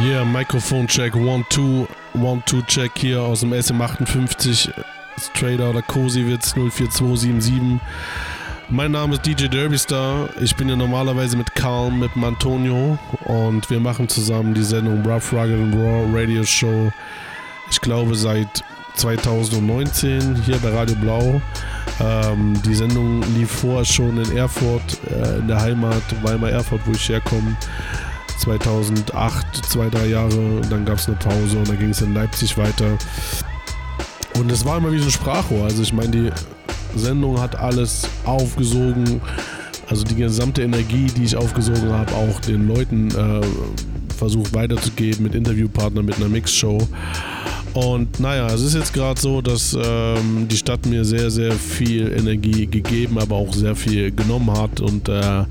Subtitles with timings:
[0.00, 4.70] Yeah, Mikrofon-Check, One-Two, One-Two-Check hier aus dem SM58,
[5.34, 7.80] Trader oder Kosiewitz 04277.
[8.68, 10.28] Mein Name ist DJ Derbystar.
[10.40, 15.32] Ich bin ja normalerweise mit Karl, mit Antonio und wir machen zusammen die Sendung Rough
[15.32, 16.92] Rugged and Raw Radio Show.
[17.68, 18.62] Ich glaube seit
[18.94, 21.40] 2019 hier bei Radio Blau.
[22.00, 26.92] Ähm, die Sendung lief vorher schon in Erfurt, äh, in der Heimat, Weimar Erfurt, wo
[26.92, 27.56] ich herkomme.
[28.38, 32.56] 2008, zwei, drei Jahre, dann gab es eine Pause und dann ging es in Leipzig
[32.56, 32.96] weiter.
[34.38, 35.64] Und es war immer wie so ein Sprachrohr.
[35.64, 36.30] Also ich meine, die
[36.96, 39.20] Sendung hat alles aufgesogen.
[39.88, 43.40] Also die gesamte Energie, die ich aufgesogen habe, auch den Leuten äh,
[44.16, 46.86] versucht weiterzugeben mit Interviewpartnern, mit einer Mixshow.
[47.74, 52.12] Und naja, es ist jetzt gerade so, dass ähm, die Stadt mir sehr, sehr viel
[52.12, 54.80] Energie gegeben, aber auch sehr viel genommen hat.
[54.80, 55.44] Und äh,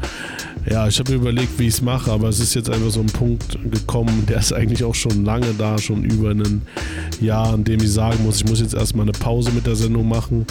[0.69, 3.07] ja, ich habe überlegt, wie ich es mache, aber es ist jetzt einfach so ein
[3.07, 6.61] Punkt gekommen, der ist eigentlich auch schon lange da, schon über ein
[7.21, 10.07] Jahr, an dem ich sagen muss, ich muss jetzt erstmal eine Pause mit der Sendung
[10.07, 10.45] machen.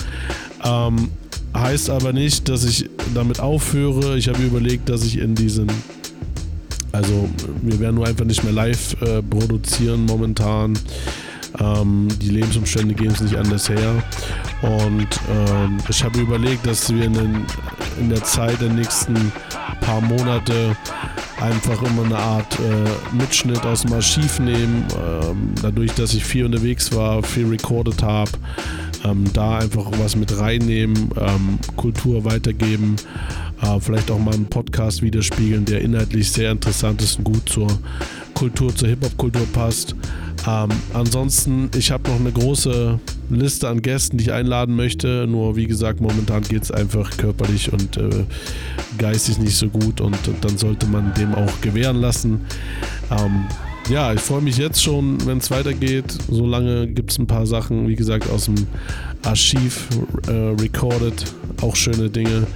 [0.64, 1.08] Ähm,
[1.54, 4.16] heißt aber nicht, dass ich damit aufhöre.
[4.16, 5.70] Ich habe überlegt, dass ich in diesen
[6.96, 7.28] also
[7.60, 10.78] wir werden nur einfach nicht mehr live äh, produzieren momentan.
[11.60, 14.02] Ähm, die Lebensumstände gehen es nicht anders her.
[14.62, 17.46] Und ähm, ich habe überlegt, dass wir in, den,
[18.00, 19.32] in, der Zeit der nächsten
[19.80, 20.76] paar Monate
[21.40, 24.86] einfach immer eine Art äh, Mitschnitt aus dem Archiv nehmen.
[24.96, 28.30] Ähm, dadurch, dass ich viel unterwegs war, viel recorded habe,
[29.04, 32.96] ähm, da einfach was mit reinnehmen, ähm, Kultur weitergeben
[33.62, 37.68] äh, vielleicht auch mal einen Podcast widerspiegeln, der inhaltlich sehr interessant ist und gut zur
[38.34, 39.94] Kultur, zur Hip-Hop-Kultur passt.
[40.46, 45.26] Ähm, ansonsten, ich habe noch eine große Liste an Gästen, die ich einladen möchte.
[45.26, 48.24] Nur wie gesagt, momentan geht es einfach körperlich und äh,
[48.98, 52.42] geistig nicht so gut und, und, dann sollte man dem auch gewähren lassen.
[53.10, 53.46] Ähm,
[53.88, 56.16] ja, ich freue mich jetzt schon, wenn es weitergeht.
[56.28, 58.66] Solange gibt es ein paar Sachen, wie gesagt, aus dem
[59.24, 59.88] Archiv
[60.28, 61.24] äh, recorded.
[61.60, 62.46] Auch schöne Dinge.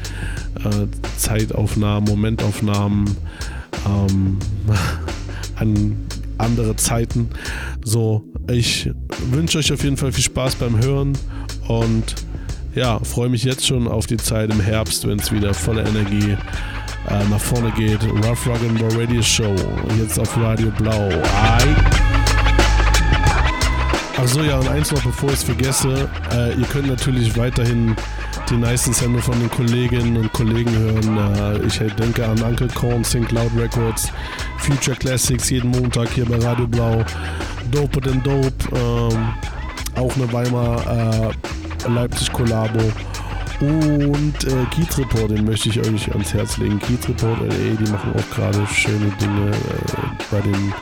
[0.65, 0.87] Äh,
[1.17, 3.17] Zeitaufnahmen, Momentaufnahmen
[3.87, 4.39] ähm,
[5.57, 5.97] an
[6.41, 7.31] andere Zeiten.
[7.85, 8.91] So, ich
[9.31, 11.17] wünsche euch auf jeden Fall viel Spaß beim Hören
[11.69, 12.15] und
[12.75, 16.37] ja, freue mich jetzt schon auf die Zeit im Herbst, wenn es wieder voller Energie
[17.09, 18.03] äh, nach vorne geht.
[18.25, 19.55] Rough Rock and Roll Radio Show,
[19.99, 21.09] jetzt auf Radio Blau.
[21.09, 21.77] Ai.
[24.17, 27.97] Achso, ja, und eins noch, bevor ich es vergesse, äh, ihr könnt natürlich weiterhin
[28.49, 31.63] die nice Sendungen von den Kolleginnen und Kollegen hören.
[31.63, 34.13] Äh, ich denke an Uncle Corn, Think Loud Records,
[34.59, 37.05] Future Classics jeden Montag hier bei Radio Blau,
[37.71, 39.29] Dope Than Dope, ähm,
[39.97, 42.81] auch eine Weimar äh, Leipzig Kollabo.
[43.61, 46.79] Und äh, Keith Report, den möchte ich euch ans Herz legen.
[46.81, 49.55] Keith Report LA, die machen auch gerade schöne Dinge äh,
[50.31, 50.73] bei den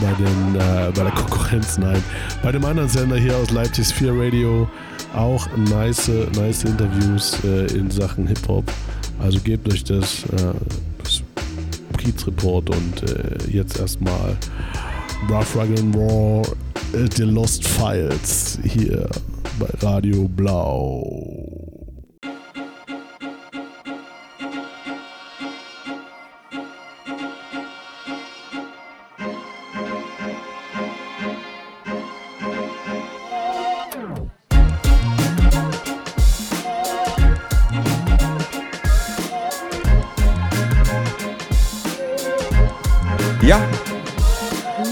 [0.00, 2.02] bei den äh, bei der Konkurrenz, nein.
[2.42, 4.68] Bei dem anderen Sender hier aus Leipzig Sphere Radio
[5.14, 8.64] auch nice, nice Interviews äh, in Sachen Hip-Hop.
[9.18, 10.54] Also gebt euch das, äh,
[11.02, 11.22] das
[11.96, 14.36] Kiez Report und äh, jetzt erstmal
[15.28, 16.42] Rough Rugged and Raw
[16.92, 19.08] äh, The Lost Files hier
[19.58, 21.47] bei Radio Blau.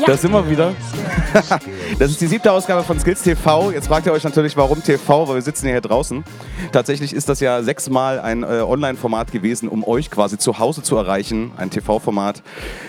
[0.06, 0.74] Da sind wir wieder.
[1.98, 3.70] Das ist die siebte Ausgabe von Skills TV.
[3.70, 6.24] Jetzt fragt ihr euch natürlich, warum TV, weil wir sitzen hier draußen.
[6.72, 10.96] Tatsächlich ist das ja sechsmal ein äh, Online-Format gewesen, um euch quasi zu Hause zu
[10.96, 11.52] erreichen.
[11.56, 12.42] Ein TV-Format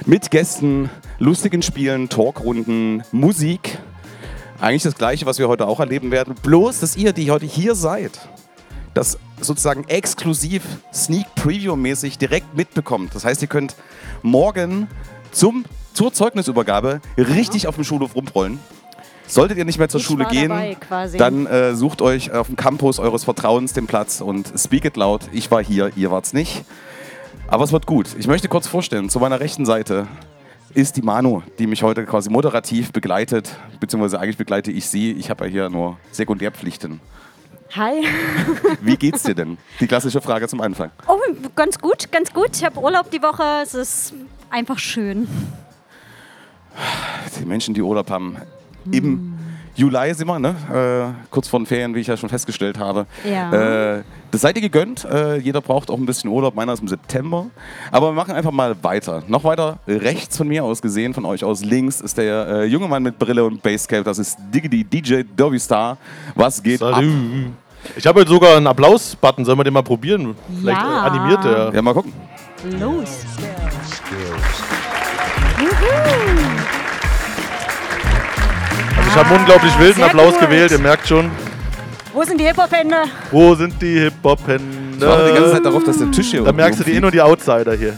[0.06, 3.78] mit Gästen, lustigen Spielen, Talkrunden, Musik.
[4.60, 6.36] Eigentlich das Gleiche, was wir heute auch erleben werden.
[6.42, 8.28] Bloß, dass ihr, die heute hier seid,
[8.94, 13.14] das sozusagen exklusiv Sneak Preview-mäßig direkt mitbekommt.
[13.14, 13.76] Das heißt, ihr könnt
[14.22, 14.88] morgen
[15.32, 15.66] zum,
[15.98, 18.60] zur Zeugnisübergabe richtig auf dem Schulhof rumrollen.
[19.26, 20.78] Solltet ihr nicht mehr zur Ich Schule gehen, dabei,
[21.18, 25.22] dann äh, sucht euch auf dem Campus eures Vertrauens den Platz und speak it laut.
[25.32, 26.64] Ich war hier, ihr wart's nicht.
[27.48, 28.10] Aber es wird gut.
[28.16, 30.06] Ich möchte kurz vorstellen, zu meiner rechten Seite
[30.76, 35.14] ist die Manu, die mich heute quasi moderativ begleitet, beziehungsweise eigentlich begleite ich sie.
[35.14, 37.00] Ich habe ja hier nur Sekundärpflichten.
[37.76, 38.04] Hi.
[38.82, 39.58] Wie geht's dir denn?
[39.80, 40.92] Die klassische Frage zum Anfang.
[41.08, 41.18] Oh,
[41.56, 42.50] ganz gut, ganz gut.
[42.54, 43.62] Ich habe Urlaub die Woche.
[43.64, 44.14] Es ist
[44.52, 45.28] einfach schön.
[47.40, 48.38] Die Menschen, die Urlaub haben,
[48.92, 49.34] im
[49.76, 50.56] Juli sind wir, ne?
[50.74, 53.06] äh, kurz vor den Ferien, wie ich ja schon festgestellt habe.
[53.24, 53.98] Ja.
[53.98, 55.06] Äh, das seid ihr gegönnt.
[55.06, 56.56] Äh, jeder braucht auch ein bisschen Urlaub.
[56.56, 57.46] Meiner ist im September.
[57.92, 59.22] Aber wir machen einfach mal weiter.
[59.28, 62.88] Noch weiter rechts von mir aus gesehen, von euch aus links, ist der äh, junge
[62.88, 64.04] Mann mit Brille und Basscap.
[64.04, 65.98] Das ist Diggity DJ Derby Star.
[66.34, 66.96] Was geht ab?
[66.96, 67.48] Salü.
[67.96, 69.46] Ich habe heute sogar einen Applaus-Button.
[69.46, 70.36] Sollen wir den mal probieren?
[70.60, 71.04] Vielleicht Ja.
[71.04, 71.72] animiert der.
[71.74, 72.12] Ja, mal gucken.
[72.80, 73.26] Los.
[75.60, 76.47] Also
[79.08, 80.42] ich habe einen unglaublich wilden Sehr Applaus gut.
[80.42, 80.72] gewählt.
[80.72, 81.32] Ihr merkt schon.
[82.14, 82.96] Wo sind die Hip-Hop-Hände?
[83.32, 84.96] Wo sind die Hip-Hop-Hände?
[84.98, 87.06] Ich warte die ganze Zeit darauf, dass der Tisch hier Da merkst du die In-
[87.06, 87.98] und die Outsider hier.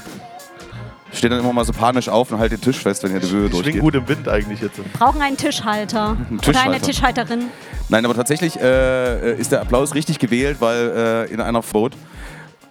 [1.12, 3.30] Steht dann immer mal so panisch auf und halt den Tisch fest, wenn ihr die
[3.30, 3.82] Höhe Schwingt durchgeht.
[3.82, 4.80] gut im Wind eigentlich jetzt.
[4.94, 6.18] Brauchen einen Tischhalter.
[6.30, 6.70] Oder Tischhalter.
[6.70, 7.44] eine Tischhalterin.
[7.88, 11.94] Nein, aber tatsächlich äh, ist der Applaus richtig gewählt, weil äh, in einer Boot,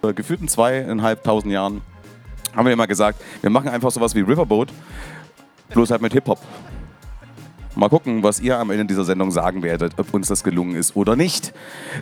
[0.03, 1.81] äh, gefühlten zweieinhalbtausend Jahren,
[2.55, 4.69] haben wir immer gesagt, wir machen einfach sowas wie Riverboat,
[5.73, 6.39] bloß halt mit Hip-Hop.
[7.79, 10.97] Mal gucken, was ihr am Ende dieser Sendung sagen werdet, ob uns das gelungen ist
[10.97, 11.53] oder nicht.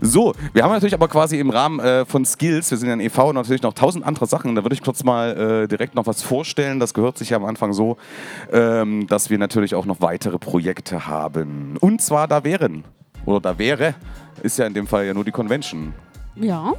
[0.01, 3.00] So, wir haben natürlich aber quasi im Rahmen äh, von Skills, wir sind ja ein
[3.00, 3.31] e.V.
[3.31, 4.56] natürlich noch tausend andere Sachen.
[4.56, 6.79] Da würde ich kurz mal äh, direkt noch was vorstellen.
[6.79, 7.97] Das gehört sich ja am Anfang so,
[8.51, 11.77] ähm, dass wir natürlich auch noch weitere Projekte haben.
[11.79, 12.83] Und zwar da wären,
[13.25, 13.94] oder da wäre,
[14.41, 15.94] ist ja in dem Fall ja nur die Convention.
[16.35, 16.74] Ja.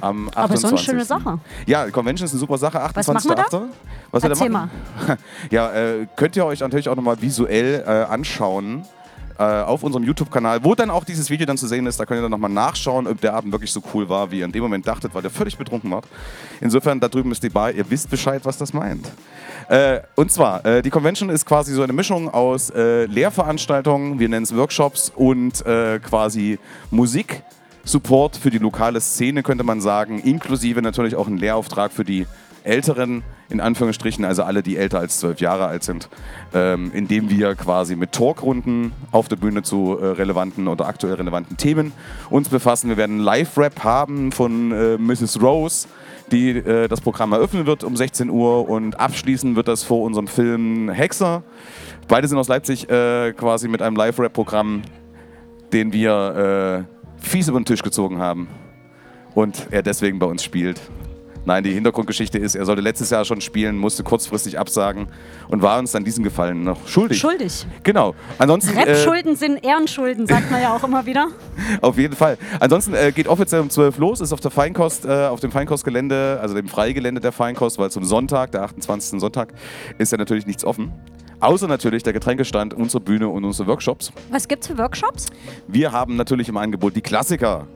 [0.00, 0.84] Am Aber so eine 28..
[0.84, 1.38] schöne Sache.
[1.66, 2.80] Ja, die Convention ist eine super Sache.
[2.94, 3.42] Was machen wir da?
[3.42, 3.62] 28.8..
[4.10, 4.70] Was wir da Erzähl machen?
[5.50, 8.84] Ja, äh, könnt ihr euch natürlich auch nochmal visuell äh, anschauen.
[9.38, 12.20] Äh, auf unserem YouTube-Kanal, wo dann auch dieses Video dann zu sehen ist, da könnt
[12.20, 14.62] ihr dann nochmal nachschauen, ob der Abend wirklich so cool war, wie ihr in dem
[14.62, 16.00] Moment dachtet, weil der völlig betrunken war.
[16.62, 19.06] Insofern, da drüben ist die Bar, ihr wisst Bescheid, was das meint.
[19.68, 24.28] Äh, und zwar, äh, die Convention ist quasi so eine Mischung aus äh, Lehrveranstaltungen, wir
[24.30, 26.58] nennen es Workshops und äh, quasi
[26.90, 27.42] Musik.
[27.86, 32.26] Support für die lokale Szene, könnte man sagen, inklusive natürlich auch ein Lehrauftrag für die
[32.64, 36.08] Älteren, in Anführungsstrichen, also alle, die älter als zwölf Jahre alt sind,
[36.52, 41.56] ähm, indem wir quasi mit Talkrunden auf der Bühne zu äh, relevanten oder aktuell relevanten
[41.56, 41.92] Themen
[42.28, 42.88] uns befassen.
[42.88, 45.40] Wir werden einen Live-Rap haben von äh, Mrs.
[45.40, 45.86] Rose,
[46.32, 50.26] die äh, das Programm eröffnen wird um 16 Uhr und abschließen wird das vor unserem
[50.26, 51.44] Film Hexer.
[52.08, 54.82] Beide sind aus Leipzig äh, quasi mit einem Live-Rap-Programm,
[55.72, 58.48] den wir äh, fies über den Tisch gezogen haben
[59.34, 60.80] und er deswegen bei uns spielt.
[61.46, 65.06] Nein, die Hintergrundgeschichte ist, er sollte letztes Jahr schon spielen, musste kurzfristig absagen
[65.46, 67.20] und war uns dann diesen Gefallen noch schuldig.
[67.20, 67.64] Schuldig.
[67.84, 68.16] Genau.
[68.36, 71.28] Ansonsten äh, Rap-Schulden sind Ehrenschulden, sagt man ja auch immer wieder.
[71.82, 72.36] auf jeden Fall.
[72.58, 76.40] Ansonsten äh, geht offiziell um 12 los, ist auf der Feinkost, äh, auf dem Feinkostgelände,
[76.42, 79.20] also dem Freigelände der Feinkost, weil zum Sonntag, der 28.
[79.20, 79.54] Sonntag,
[79.98, 80.92] ist ja natürlich nichts offen.
[81.40, 84.12] Außer natürlich der Getränkestand, unsere Bühne und unsere Workshops.
[84.30, 85.26] Was gibt's für Workshops?
[85.68, 87.66] Wir haben natürlich im Angebot die Klassiker.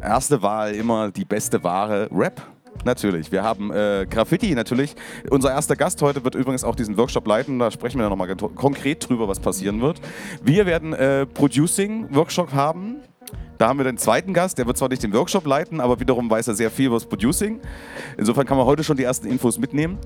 [0.00, 2.40] Erste Wahl immer die beste Ware Rap.
[2.84, 3.30] Natürlich.
[3.30, 4.94] Wir haben äh, Graffiti natürlich.
[5.28, 7.58] Unser erster Gast heute wird übrigens auch diesen Workshop leiten.
[7.58, 10.00] Da sprechen wir dann nochmal konkret drüber, was passieren wird.
[10.42, 13.02] Wir werden äh, Producing-Workshop haben.
[13.60, 16.30] Da haben wir den zweiten Gast, der wird zwar nicht den Workshop leiten, aber wiederum
[16.30, 17.60] weiß er sehr viel über das Producing.
[18.16, 19.98] Insofern kann man heute schon die ersten Infos mitnehmen.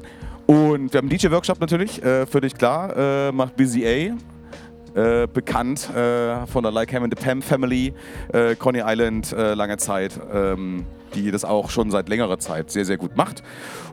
[0.47, 5.89] Und wir haben einen DJ-Workshop natürlich, äh, völlig klar, äh, macht Busy A äh, bekannt
[5.95, 7.95] äh, von der Like Ham and the Pam Family,
[8.33, 12.85] äh, Coney Island äh, lange Zeit, ähm, die das auch schon seit längerer Zeit sehr,
[12.85, 13.45] sehr gut macht.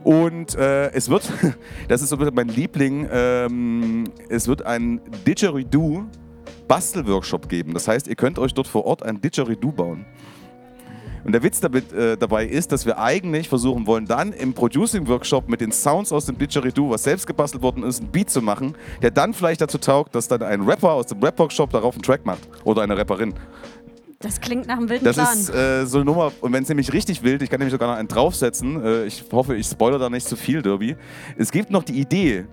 [0.02, 1.30] Und es wird,
[1.88, 6.06] das ist so mein Liebling, ähm, es wird ein Didgeridoo
[6.72, 7.74] Bastelworkshop geben.
[7.74, 10.06] Das heißt, ihr könnt euch dort vor Ort ein Didgeridoo bauen.
[11.22, 15.50] Und der Witz damit, äh, dabei ist, dass wir eigentlich versuchen wollen, dann im Producing-Workshop
[15.50, 18.74] mit den Sounds aus dem Didgeridoo, was selbst gebastelt worden ist, einen Beat zu machen,
[19.02, 22.24] der dann vielleicht dazu taugt, dass dann ein Rapper aus dem Rap-Workshop darauf einen Track
[22.24, 22.48] macht.
[22.64, 23.34] Oder eine Rapperin.
[24.20, 25.38] Das klingt nach einem wilden Das Plan.
[25.38, 27.90] ist äh, so eine Nummer, und wenn es nämlich richtig wild, ich kann nämlich sogar
[27.90, 30.96] noch einen draufsetzen, äh, ich hoffe, ich spoilere da nicht zu viel, Derby.
[31.36, 32.46] Es gibt noch die Idee,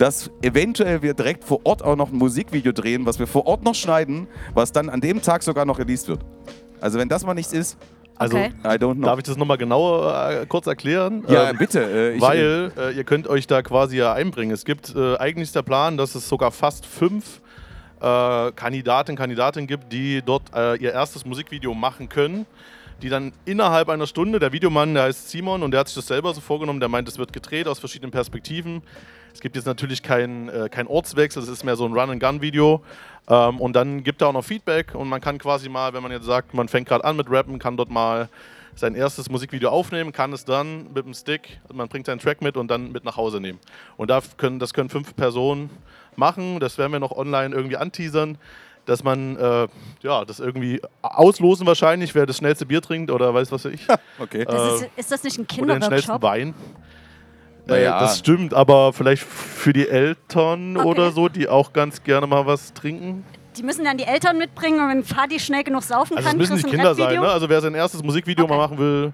[0.00, 3.62] dass eventuell wir direkt vor Ort auch noch ein Musikvideo drehen, was wir vor Ort
[3.62, 6.20] noch schneiden, was dann an dem Tag sogar noch released wird.
[6.80, 7.76] Also wenn das mal nichts ist,
[8.16, 8.52] Also, Okay.
[8.64, 9.06] I don't know.
[9.06, 11.22] darf ich das nochmal genau äh, kurz erklären?
[11.28, 11.80] ja, Ähm, bitte.
[11.82, 14.52] Äh, ich, Weil äh, ihr könnt euch da quasi ja einbringen.
[14.52, 17.42] Es gibt äh, eigentlich ist der Plan, dass es sogar fast fünf
[18.00, 22.46] äh, Kandidatinnen Kandidatinnen gibt, die dort äh, ihr erstes Musikvideo machen können,
[23.02, 26.06] die dann innerhalb einer Stunde, der Videomann, der heißt Simon und der hat sich das
[26.06, 28.82] selber so vorgenommen, der meint, es wird gedreht aus verschiedenen Perspektiven.
[29.40, 32.82] Es gibt jetzt natürlich keinen äh, kein Ortswechsel, es ist mehr so ein Run-and-Gun-Video.
[33.26, 36.12] Ähm, und dann gibt er auch noch Feedback und man kann quasi mal, wenn man
[36.12, 38.28] jetzt sagt, man fängt gerade an mit Rappen, kann dort mal
[38.74, 42.58] sein erstes Musikvideo aufnehmen, kann es dann mit dem Stick, man bringt seinen Track mit
[42.58, 43.58] und dann mit nach Hause nehmen.
[43.96, 45.70] Und da können, das können fünf Personen
[46.16, 48.36] machen, das werden wir noch online irgendwie anteasern,
[48.84, 49.68] dass man äh,
[50.02, 53.86] ja, das irgendwie auslosen wahrscheinlich, wer das schnellste Bier trinkt oder weiß was ich.
[54.18, 54.44] Okay.
[54.44, 56.52] Das ist, ist das nicht ein Oder den schnellsten Kinderworkshop?
[57.70, 57.78] Wein.
[57.78, 58.00] Äh, Naja.
[58.00, 60.86] Das stimmt, aber vielleicht für die Eltern Okay.
[60.86, 63.24] oder so, die auch ganz gerne mal was trinken.
[63.56, 66.54] Die müssen dann die Eltern mitbringen und wenn Fadi schnell genug saufen Also kann, müssen
[66.54, 67.28] nicht du ein Kinder sein, ne?
[67.28, 68.54] Also wer sein erstes Musikvideo Okay.
[68.54, 69.12] mal machen will,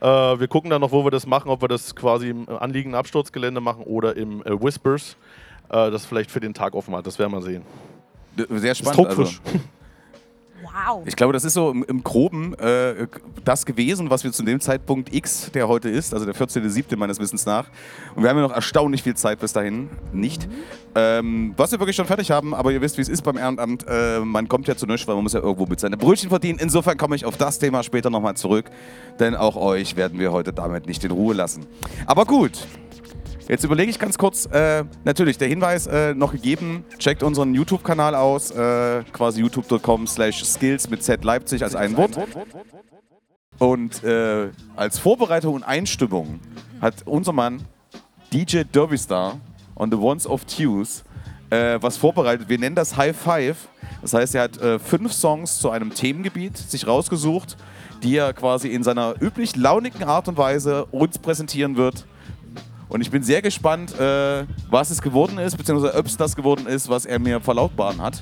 [0.00, 2.98] äh, wir gucken dann noch, wo wir das machen, ob wir das quasi im anliegenden
[2.98, 5.16] Absturzgelände machen oder im äh, Whispers.
[5.68, 7.62] Äh, das vielleicht für den Tag offen hat, das werden wir sehen.
[8.36, 9.08] Sehr Das ist spannend.
[9.18, 9.24] Also.
[10.62, 11.02] Wow.
[11.06, 13.06] ich glaube, das ist so im, im Groben äh,
[13.44, 16.96] das gewesen, was wir zu dem Zeitpunkt X, der heute ist, also der 14.07.
[16.96, 17.66] meines Wissens nach.
[18.14, 20.48] Und wir haben ja noch erstaunlich viel Zeit bis dahin nicht.
[20.94, 23.84] Ähm, was wir wirklich schon fertig haben, aber ihr wisst, wie es ist beim Ehrenamt.
[23.88, 26.58] Äh, man kommt ja zu nichts, weil man muss ja irgendwo mit seine Brötchen verdienen.
[26.60, 28.66] Insofern komme ich auf das Thema später nochmal zurück,
[29.18, 31.66] denn auch euch werden wir heute damit nicht in Ruhe lassen.
[32.06, 32.66] Aber gut,
[33.48, 38.14] Jetzt überlege ich ganz kurz, äh, natürlich der Hinweis äh, noch gegeben, checkt unseren YouTube-Kanal
[38.14, 42.18] aus, äh, quasi youtube.com slash skills mit Z Leipzig als ein Wort.
[43.58, 46.40] Und äh, als Vorbereitung und Einstimmung
[46.80, 47.64] hat unser Mann
[48.32, 49.38] DJ Derbystar
[49.74, 51.04] on the Ones of Tues
[51.52, 52.48] äh, was vorbereitet.
[52.48, 53.68] Wir nennen das High Five.
[54.00, 57.56] Das heißt, er hat äh, fünf Songs zu einem Themengebiet sich rausgesucht,
[58.02, 62.06] die er quasi in seiner üblich launigen Art und Weise uns präsentieren wird.
[62.92, 66.66] Und ich bin sehr gespannt, äh, was es geworden ist, beziehungsweise ob es das geworden
[66.66, 68.20] ist, was er mir verlautbaren hat.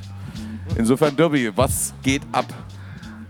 [0.76, 2.44] Insofern, Derby, was geht ab?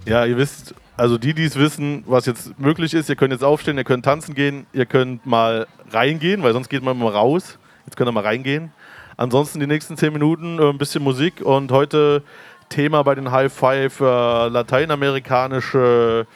[0.04, 3.42] Ja, ihr wisst, also die, die es wissen, was jetzt möglich ist, ihr könnt jetzt
[3.42, 7.58] aufstehen, ihr könnt tanzen gehen, ihr könnt mal reingehen, weil sonst geht man immer raus.
[7.86, 8.70] Jetzt könnt ihr mal reingehen.
[9.16, 12.22] Ansonsten die nächsten zehn Minuten äh, ein bisschen Musik und heute
[12.68, 16.26] Thema bei den High Five äh, lateinamerikanische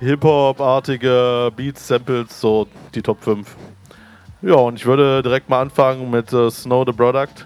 [0.00, 3.46] Hip-Hop-artige Beats, Samples, so die Top 5.
[4.46, 7.44] Ja, und ich würde direkt mal anfangen mit äh, Snow the Product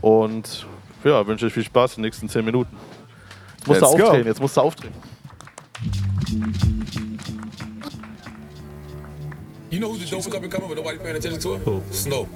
[0.00, 0.64] und
[1.02, 2.76] ja, wünsche euch viel Spaß in den nächsten zehn Minuten.
[3.56, 4.04] Jetzt musst Let's du go.
[4.04, 4.94] aufdrehen, jetzt musst du aufdrehen.
[9.70, 11.92] You know who the dopest up and coming, but nobody paying attention to it?
[11.92, 12.28] Snow.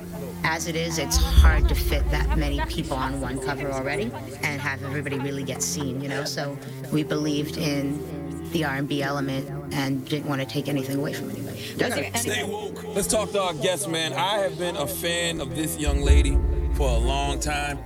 [0.43, 4.11] As it is, it's hard to fit that many people on one cover already
[4.43, 6.25] and have everybody really get seen, you know?
[6.25, 6.59] So
[6.91, 8.01] we believed in
[8.53, 11.59] the R&B element and didn't want to take anything away from anybody.
[11.61, 12.83] Stay woke.
[12.95, 14.13] Let's talk to our guest, man.
[14.13, 16.37] I have been a fan of this young lady
[16.75, 17.79] for a long time.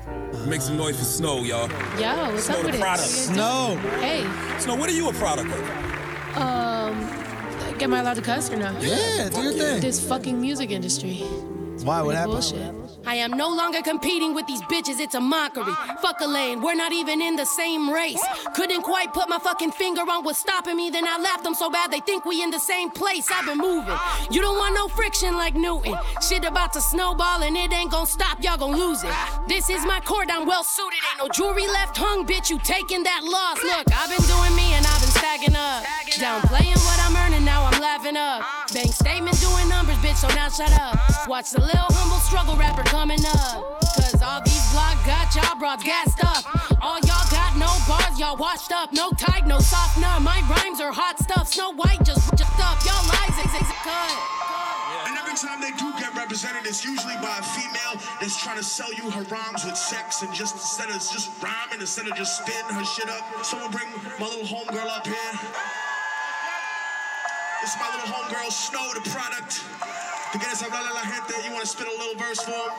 [0.47, 1.69] Make some noise for Snow, y'all.
[2.01, 3.09] Yo, what's Snow up the with product.
[3.09, 3.11] it?
[3.13, 3.77] Snow.
[4.01, 6.37] Hey, Snow, what are you a product of?
[6.37, 6.95] um,
[7.81, 8.71] am I allowed to cuss or no?
[8.81, 9.81] Yeah, do your thing.
[9.81, 11.23] This fucking music industry.
[11.85, 12.01] Why?
[12.03, 12.33] What It's happened?
[12.33, 13.07] bullshit.
[13.07, 15.73] I am no longer competing with these bitches, it's a mockery.
[16.01, 18.23] Fuck a lane, we're not even in the same race.
[18.55, 21.69] Couldn't quite put my fucking finger on what's stopping me, then I laughed them so
[21.69, 23.29] bad they think we in the same place.
[23.31, 23.97] I've been moving.
[24.31, 25.97] You don't want no friction like Newton.
[26.27, 29.13] Shit about to snowball and it ain't gonna stop, y'all gonna lose it.
[29.49, 31.01] This is my court, I'm well suited.
[31.11, 33.59] Ain't no jewelry left hung, bitch, you taking that loss.
[33.65, 35.83] Look, I've been doing me and I've been stacking up.
[36.13, 38.43] Downplaying what I'm earning, now I'm laughing up.
[38.73, 40.97] Bank statement doing numbers, bitch, so now shut up.
[41.29, 43.85] Watch the little humble struggle rapper coming up.
[44.01, 46.41] Cause all these block got y'all broads gassed up.
[46.81, 48.89] All y'all got no bars, y'all washed up.
[48.97, 50.09] No tide, no softener.
[50.25, 51.53] My rhymes are hot stuff.
[51.53, 52.81] Snow White just just up.
[52.81, 54.17] Y'all lies, ex- ex- cut.
[55.05, 58.65] And every time they do get represented, it's usually by a female that's trying to
[58.65, 62.41] sell you her rhymes with sex and just instead of just rhyming, instead of just
[62.41, 63.45] spitting her shit up.
[63.45, 65.92] Someone bring my little homegirl up here.
[67.63, 69.63] Is my little homegirl, Snow, the product.
[70.33, 72.73] To get us a la gente, you want to spit a little verse for him?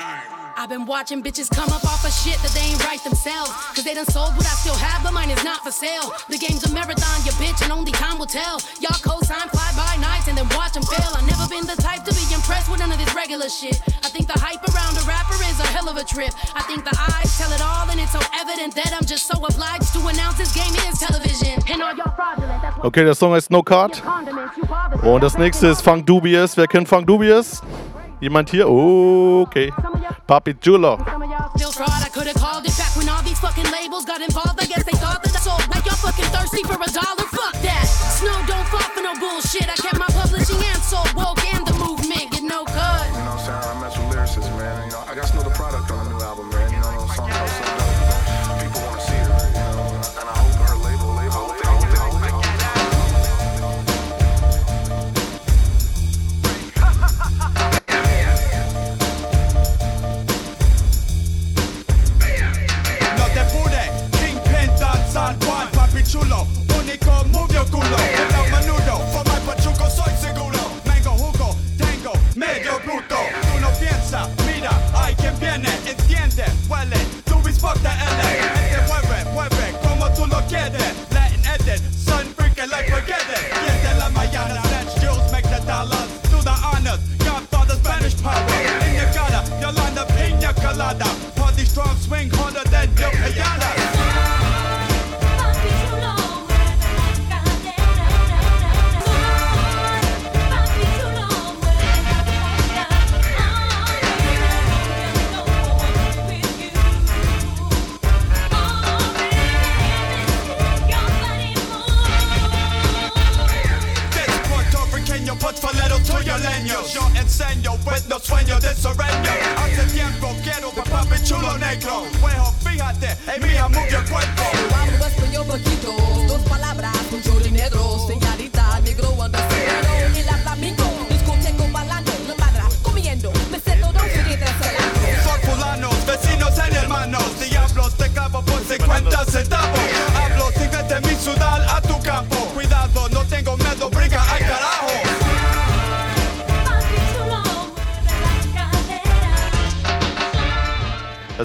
[0.00, 0.37] Alright.
[0.58, 3.46] I've been watching bitches come up off of shit that they ain't write themselves.
[3.54, 3.78] Uh.
[3.78, 6.10] Cause they done sold what I still have, but mine is not for sale.
[6.26, 8.58] The game's a marathon, you bitch, and only time will tell.
[8.82, 11.14] Y'all co-sign fly by nights and then watch them fail.
[11.14, 13.78] I've never been the type to be impressed with none of this regular shit.
[14.02, 16.34] I think the hype around a rapper is a hell of a trip.
[16.58, 19.38] I think the eyes tell it all, and it's so evident that I'm just so
[19.38, 21.54] obliged to announce this game is television.
[21.70, 24.02] And all y'all fraudulent, Okay, der Song heißt No Card.
[24.02, 24.58] condiments.
[25.06, 26.56] Und das nächste ist Funk Dubious.
[26.56, 27.62] Wer kennt Funk Dubious?
[28.20, 28.66] Jemand hier?
[28.66, 29.72] Okay.
[30.26, 30.56] Papi
[37.62, 37.86] it.
[38.18, 39.68] Snow don't fall for no bullshit.
[39.68, 40.82] I kept my publishing and
[41.14, 41.57] woke and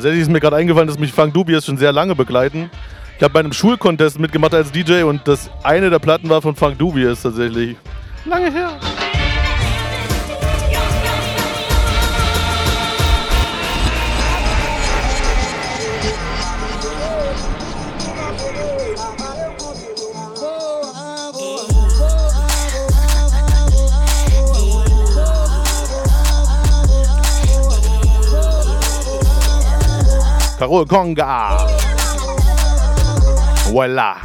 [0.04, 2.70] Tatsächlich ist mir gerade eingefallen, dass mich Frank Dubias schon sehr lange begleiten.
[3.16, 6.58] Ich habe bei einem Schulcontest mitgemacht als DJ und das eine der Platten war von
[6.58, 7.78] Frank Dubias tatsächlich.
[8.26, 8.72] Lange her.
[30.82, 31.68] Conga.
[33.72, 34.16] Voilà.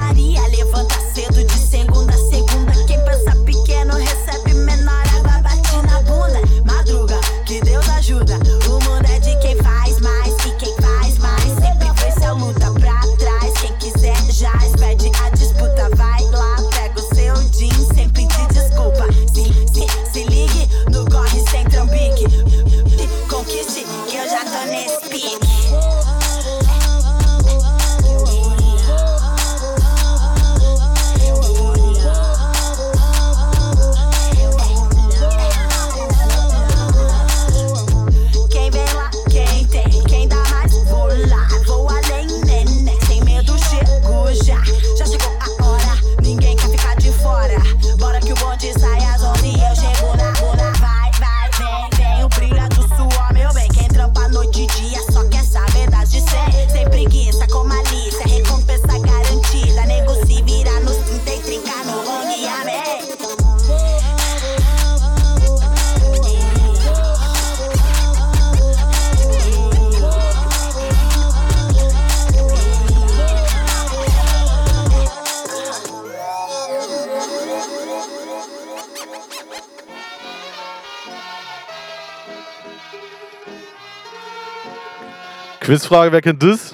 [85.69, 86.73] Quizfrage, wer kennt das?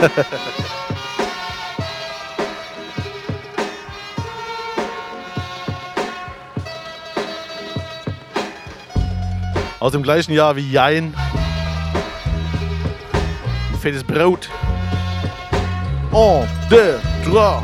[9.80, 11.14] Aus dem gleichen Jahr wie Jein.
[13.82, 14.48] Fettes Brot.
[16.10, 17.62] Oh, deux, trois.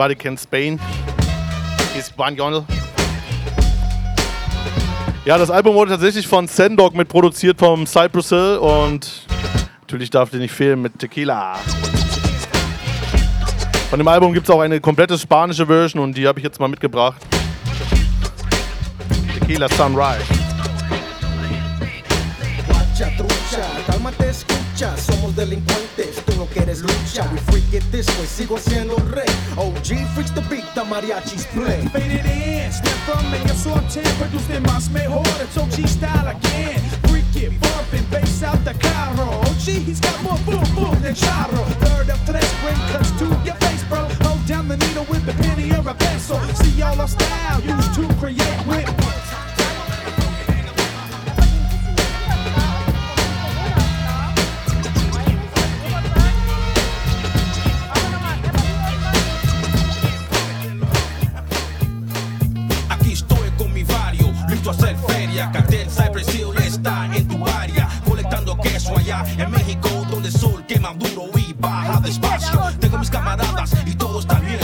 [0.00, 0.80] Somebody Can Spain,
[1.94, 2.64] Espanol.
[5.26, 9.26] Ja, das Album wurde tatsächlich von Sendog mitproduziert vom Cypress Hill und
[9.82, 11.58] natürlich darf die nicht fehlen mit Tequila.
[13.90, 16.58] Von dem Album gibt es auch eine komplette spanische Version und die habe ich jetzt
[16.58, 17.20] mal mitgebracht.
[19.38, 20.24] Tequila Sunrise.
[24.96, 26.09] Somos delincuentes.
[26.52, 27.28] que eres lucha.
[27.32, 29.30] We freak it this way, sigo siendo el rey.
[29.56, 31.86] OG freaks the beat, the mariachis play.
[31.88, 35.26] Fade it in, step from me, yo soy 10, produced más mejor.
[35.40, 36.80] It's OG style again.
[37.08, 39.28] Freak it, bumping, bass out the carro.
[39.46, 41.64] OG, he's got more boom boom than charro.
[41.80, 44.06] Third of tres, bring cuts to your face, bro.
[44.26, 46.38] Hold down the needle with the penny or a pencil.
[46.54, 48.99] See all our style, used to create with
[69.36, 72.60] en México, donde el sol quema duro y baja despacio.
[72.78, 74.60] Tengo mis camaradas y todo está bien.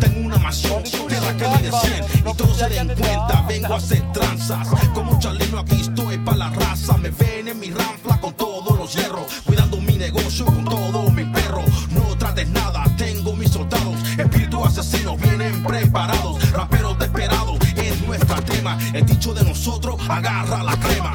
[0.00, 3.44] Tengo una mansión, tierra que mide 100 y todos se den cuenta.
[3.48, 4.68] Vengo a hacer tranzas.
[4.92, 6.96] Con mucha lino aquí estoy para la raza.
[6.98, 9.26] Me ven en mi ranfla con todos los hierros.
[9.44, 11.62] Cuidando mi negocio con todo mi perro.
[11.90, 13.96] No trates nada, tengo mis soldados.
[14.18, 16.52] Espíritus asesinos vienen preparados.
[16.52, 18.78] Raperos desesperados es nuestra tema.
[18.92, 21.13] El dicho de nosotros agarra la crema.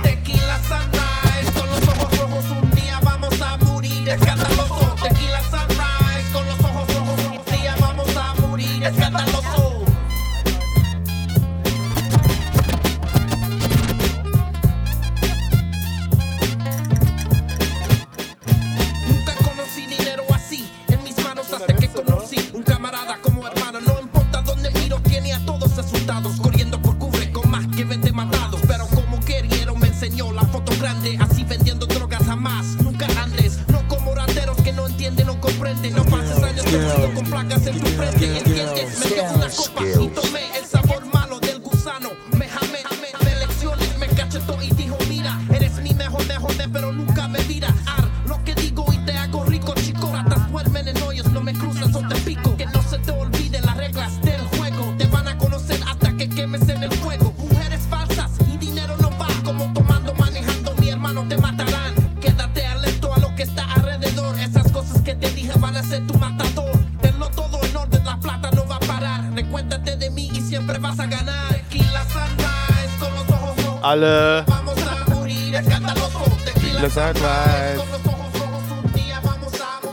[47.48, 47.74] Miras.
[47.86, 50.12] Ar, lo que digo y te hago rico, chico.
[50.12, 52.56] Ratas duermen en hoyos, no me cruzas o te pico.
[52.58, 54.94] Que no se te olviden las reglas del juego.
[54.98, 57.34] Te van a conocer hasta que quemes en el fuego.
[57.38, 59.28] Mujeres falsas y dinero no va.
[59.44, 61.94] Como tomando, manejando, mi hermano te matarán.
[62.22, 64.38] Quédate alerto a lo que está alrededor.
[64.40, 66.78] Esas cosas que te dije van a ser tu matador.
[67.02, 69.32] Tenlo todo en orden, la plata no va a parar.
[69.34, 71.50] Recuérdate de mí y siempre vas a ganar.
[71.50, 73.80] Tequila sunrise con los ojos rojos.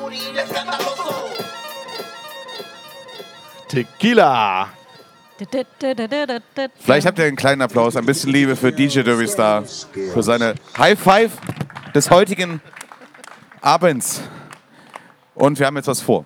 [0.01, 1.31] Morir escandaloso.
[3.69, 4.69] Tequila.
[6.79, 10.55] Vielleicht habt ihr einen kleinen Applaus, ein bisschen Liebe für DJ Derby Star, für seine
[10.79, 11.33] High Five
[11.95, 12.61] des heutigen
[13.61, 14.23] Abends.
[15.35, 16.25] Und wir haben jetzt was vor.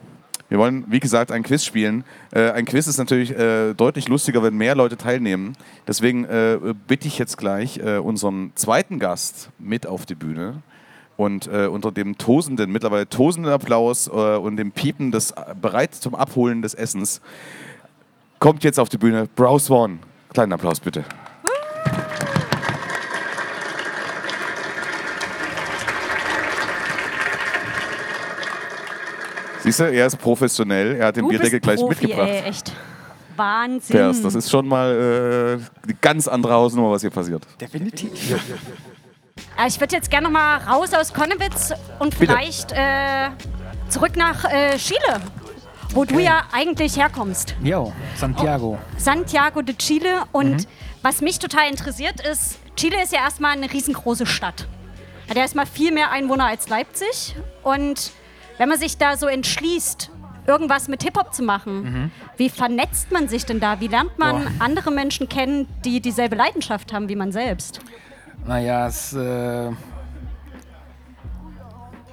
[0.48, 2.04] Wir wollen, wie gesagt, ein Quiz spielen.
[2.32, 5.56] Äh, ein Quiz ist natürlich äh, deutlich lustiger, wenn mehr Leute teilnehmen.
[5.86, 10.62] Deswegen äh, bitte ich jetzt gleich äh, unseren zweiten Gast mit auf die Bühne.
[11.20, 15.94] Und äh, unter dem tosenden, mittlerweile tosenden Applaus äh, und dem Piepen des äh, bereit
[15.94, 17.20] zum Abholen des Essens
[18.38, 19.98] kommt jetzt auf die Bühne Brow Swan.
[20.32, 21.04] Kleinen Applaus bitte.
[29.58, 32.30] Siehst du, er ist professionell, er hat den Du Bierdeckel gleich Profi, mitgebracht.
[32.30, 32.72] Ey, echt.
[33.36, 34.22] Wahnsinn.
[34.22, 37.46] Das ist schon mal äh, eine ganz andere Hausnummer, was hier passiert.
[37.60, 38.10] Definitiv.
[39.58, 43.30] Äh, Ich würde jetzt gerne noch mal raus aus Konnewitz und vielleicht äh,
[43.88, 45.20] zurück nach äh, Chile,
[45.92, 47.54] wo du ja eigentlich herkommst.
[47.62, 48.78] Jo, Santiago.
[48.96, 50.22] Santiago de Chile.
[50.32, 50.66] Und Mhm.
[51.02, 54.66] was mich total interessiert ist, Chile ist ja erstmal eine riesengroße Stadt.
[55.28, 57.34] Hat ja erstmal viel mehr Einwohner als Leipzig.
[57.62, 58.12] Und
[58.58, 60.10] wenn man sich da so entschließt,
[60.46, 62.10] irgendwas mit Hip-Hop zu machen, Mhm.
[62.36, 63.80] wie vernetzt man sich denn da?
[63.80, 64.50] Wie lernt man Boah.
[64.58, 67.80] andere Menschen kennen, die dieselbe Leidenschaft haben wie man selbst?
[68.46, 69.70] Naja, es äh,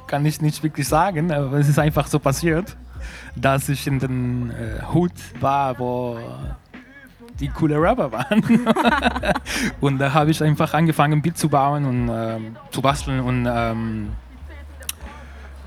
[0.07, 2.75] kann ich nicht wirklich sagen, aber es ist einfach so passiert,
[3.35, 6.17] dass ich in den äh, Hut war, wo
[7.39, 8.43] die coole Rapper waren.
[9.81, 13.47] und da habe ich einfach angefangen, ein Beat zu bauen und ähm, zu basteln und
[13.49, 14.11] ähm,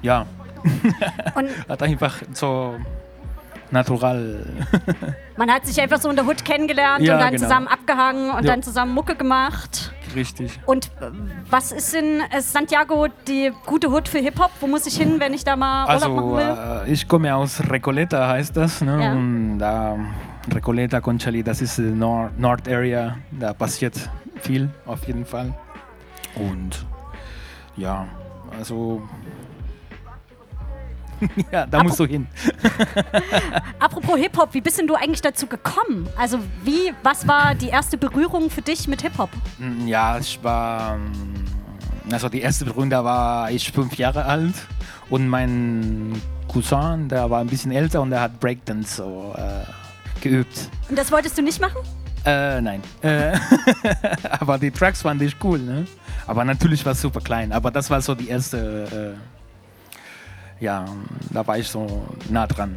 [0.02, 0.26] ja,
[1.68, 2.74] hat einfach so
[3.70, 4.46] natural.
[5.36, 7.42] Man hat sich einfach so in der Hood kennengelernt Ja, und dann genau.
[7.44, 8.50] zusammen abgehangen und Ja.
[8.50, 9.92] dann zusammen Mucke gemacht.
[10.14, 10.58] Richtig.
[10.66, 11.10] Und äh,
[11.48, 14.50] was ist in äh, Santiago die gute Hood für Hip-Hop?
[14.60, 16.86] Wo muss ich hin, wenn ich da mal Urlaub Also, machen will?
[16.88, 18.80] äh, ich komme aus Recoleta, heißt das.
[18.80, 19.02] Ne?
[19.02, 19.12] Ja.
[19.12, 19.96] Und da,
[20.52, 23.16] Recoleta, Conchalí, das ist die Nord, Nord Area.
[23.30, 23.94] Da passiert
[24.40, 25.54] viel, auf jeden Fall.
[26.34, 26.84] Und
[27.76, 28.06] ja,
[28.58, 29.02] also.
[31.52, 32.26] ja, da musst du hin.
[33.78, 36.08] Apropos Hip-Hop, wie bist denn du eigentlich dazu gekommen?
[36.16, 39.30] Also, wie, was war die erste Berührung für dich mit Hip-Hop?
[39.58, 40.94] Mm, Ja, ich war.
[40.96, 41.12] ähm,
[42.12, 44.54] Also, die erste Berührung, da war ich fünf Jahre alt.
[45.08, 50.68] Und mein Cousin, der war ein bisschen älter und der hat Breakdance so äh, geübt.
[50.88, 51.78] Und das wolltest du nicht machen?
[52.24, 52.82] Äh, nein.
[53.02, 53.32] Äh,
[54.40, 55.86] aber die Tracks fand ich cool, ne?
[56.26, 57.50] Aber natürlich war es super klein.
[57.52, 59.16] Aber das war so die erste.
[60.60, 60.84] Ja,
[61.30, 62.76] da war ich so nah dran.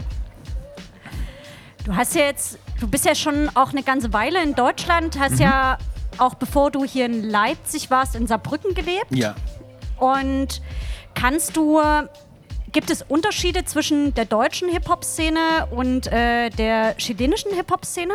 [1.83, 5.33] Du hast ja jetzt, du bist ja schon auch eine ganze Weile in Deutschland, hast
[5.33, 5.41] Mhm.
[5.41, 5.77] ja
[6.17, 9.07] auch bevor du hier in Leipzig warst, in Saarbrücken gelebt.
[9.09, 9.35] Ja.
[9.99, 10.61] Und
[11.13, 11.81] kannst du,
[12.71, 18.13] gibt es Unterschiede zwischen der deutschen Hip-Hop-Szene und äh, der chilenischen Hip-Hop-Szene?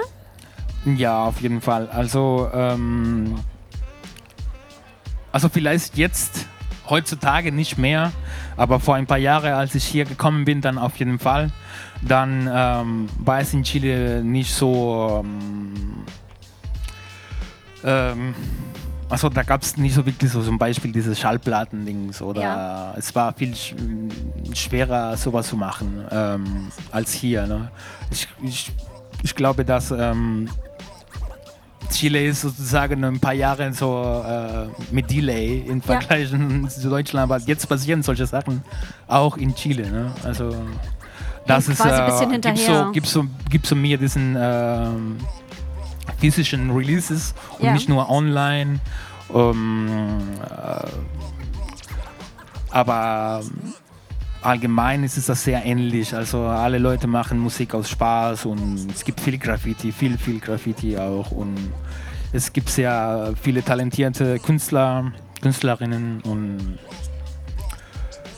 [0.96, 1.88] Ja, auf jeden Fall.
[1.90, 3.38] Also, ähm,
[5.32, 6.46] also vielleicht jetzt,
[6.88, 8.12] heutzutage nicht mehr,
[8.56, 11.50] aber vor ein paar Jahren, als ich hier gekommen bin, dann auf jeden Fall.
[12.02, 15.22] Dann ähm, war es in Chile nicht so.
[15.24, 15.74] Ähm,
[17.84, 18.34] ähm,
[19.10, 22.94] also da gab es nicht so wirklich so zum Beispiel diese Schallplatten-Dings oder Ja.
[22.96, 23.74] es war viel sch
[24.52, 27.46] schwerer sowas zu machen ähm, als hier.
[27.46, 27.70] Ne?
[28.10, 28.72] Ich, ich,
[29.22, 30.50] ich glaube, dass ähm,
[31.90, 35.84] Chile ist sozusagen ein paar Jahre so äh, mit Delay im Ja.
[35.98, 36.28] Vergleich
[36.68, 38.62] zu Deutschland, aber jetzt passieren solche Sachen
[39.06, 39.90] auch in Chile.
[39.90, 40.12] Ne?
[40.24, 40.54] Also
[41.46, 45.16] das ist bisschen gibt so, gibt so, gibt so mir diesen ähm,
[46.18, 47.72] physischen Releases und Ja.
[47.72, 48.80] nicht nur online.
[49.34, 50.18] Ähm,
[50.50, 50.88] äh,
[52.70, 53.42] aber
[54.48, 56.14] allgemein ist es das sehr ähnlich.
[56.14, 60.96] Also alle Leute machen Musik aus Spaß und es gibt viel Graffiti, viel, viel Graffiti
[60.98, 61.30] auch.
[61.30, 61.56] Und
[62.32, 66.78] es gibt sehr viele talentierte Künstler, Künstlerinnen und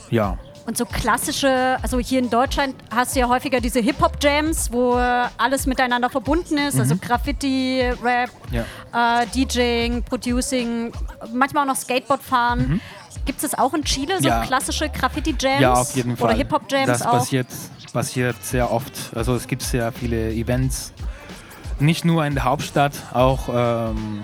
[0.09, 0.37] ja.
[0.67, 5.65] Und so klassische, also hier in Deutschland hast du ja häufiger diese Hip-Hop-Jams, wo alles
[5.65, 6.79] miteinander verbunden ist.
[6.79, 7.01] Also Mhm.
[7.01, 9.21] Graffiti, Rap, Ja.
[9.21, 10.91] äh, DJing, Producing,
[11.33, 12.79] manchmal auch noch Skateboard fahren.
[13.25, 14.41] Gibt es das auch in Chile, so Ja.
[14.41, 15.61] klassische Graffiti-Jams?
[15.61, 16.29] Ja, auf jeden Fall.
[16.29, 17.11] Oder Hip-Hop-Jams Das auch?
[17.11, 17.47] passiert,
[17.93, 18.93] passiert sehr oft.
[19.15, 20.93] Also es gibt sehr viele Events.
[21.79, 24.21] Nicht nur in der Hauptstadt, auch ähm,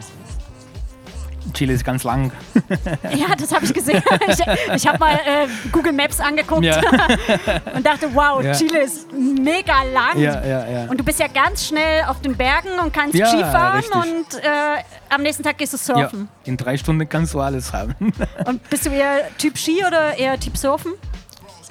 [1.53, 2.31] Chile ist ganz lang.
[3.15, 4.01] Ja, das habe ich gesehen.
[4.27, 4.39] Ich,
[4.75, 6.79] ich habe mal äh, Google Maps angeguckt Ja.
[7.75, 8.53] und dachte, wow, Ja.
[8.53, 10.19] Chile ist mega lang.
[10.19, 10.85] Ja.
[10.89, 15.21] Und du bist ja ganz schnell auf den Bergen und kannst Skifahren und äh, am
[15.23, 16.27] nächsten Tag gehst du surfen.
[16.43, 17.95] in drei Stunden kannst du alles haben.
[18.45, 20.93] Und bist du eher Typ Ski oder eher Typ Surfen?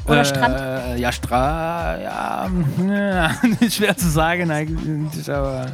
[0.07, 0.99] Oder äh, Strand?
[0.99, 2.51] Ja, Stra ja,
[2.89, 3.31] ja,
[3.71, 5.67] schwer zu sagen eigentlich, aber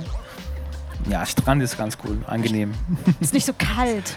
[1.08, 2.74] ja, Strand ist ganz cool, angenehm.
[3.20, 4.14] Ist nicht so kalt.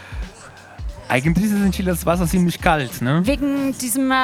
[1.07, 3.21] Eigentlich ist in Chile das Wasser ziemlich kalt, ne?
[3.25, 4.15] Wegen diesem äh,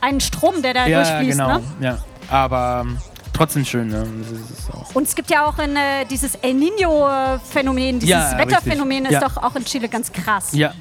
[0.00, 1.38] einen Strom, der da ja, durchfließt.
[1.38, 1.62] genau, Ne?
[1.80, 1.98] ja.
[2.28, 2.98] Aber ähm,
[3.32, 4.06] trotzdem schön, ne?
[4.92, 9.16] Und es gibt ja auch in, äh, dieses El Nino-Phänomen, dieses Ja, Wetterphänomen richtig.
[9.16, 9.28] ist Ja.
[9.28, 10.48] doch auch in Chile ganz krass.
[10.52, 10.72] Ja,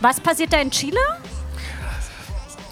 [0.00, 0.98] Was passiert da in Chile?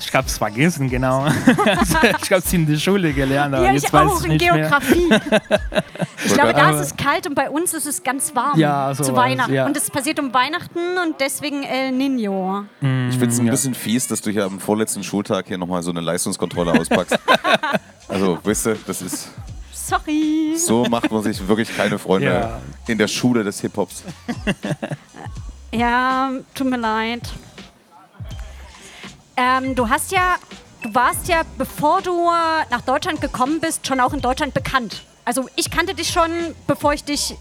[0.07, 1.27] Ich hab's vergessen, genau.
[2.23, 4.45] ich hab's in der Schule gelernt, aber ja, jetzt ich weiß auch ich in nicht
[4.49, 5.09] Geografie.
[6.25, 9.03] ich glaube, da ist es kalt und bei uns ist es ganz warm Ja, zu
[9.05, 9.53] sowas, Weihnachten.
[9.53, 9.67] ja.
[9.67, 12.65] Und es passiert um Weihnachten und deswegen El Nino.
[12.81, 15.91] Ich finde es ein bisschen fies, dass du hier am vorletzten Schultag hier nochmal so
[15.91, 17.19] eine Leistungskontrolle auspackst.
[18.09, 19.29] also, weißt du, das ist.
[19.73, 20.55] Sorry.
[20.57, 22.61] So macht man sich wirklich keine Freunde Ja.
[22.87, 24.03] in der Schule des Hip-Hops.
[25.73, 27.23] Ja, tut mir leid.
[29.37, 30.37] Ähm, du hast ja,
[30.83, 32.31] du warst ja, bevor du
[32.71, 35.03] nach Deutschland gekommen bist, schon auch in Deutschland bekannt.
[35.25, 36.31] Also ich kannte dich schon,
[36.67, 37.35] bevor ich dich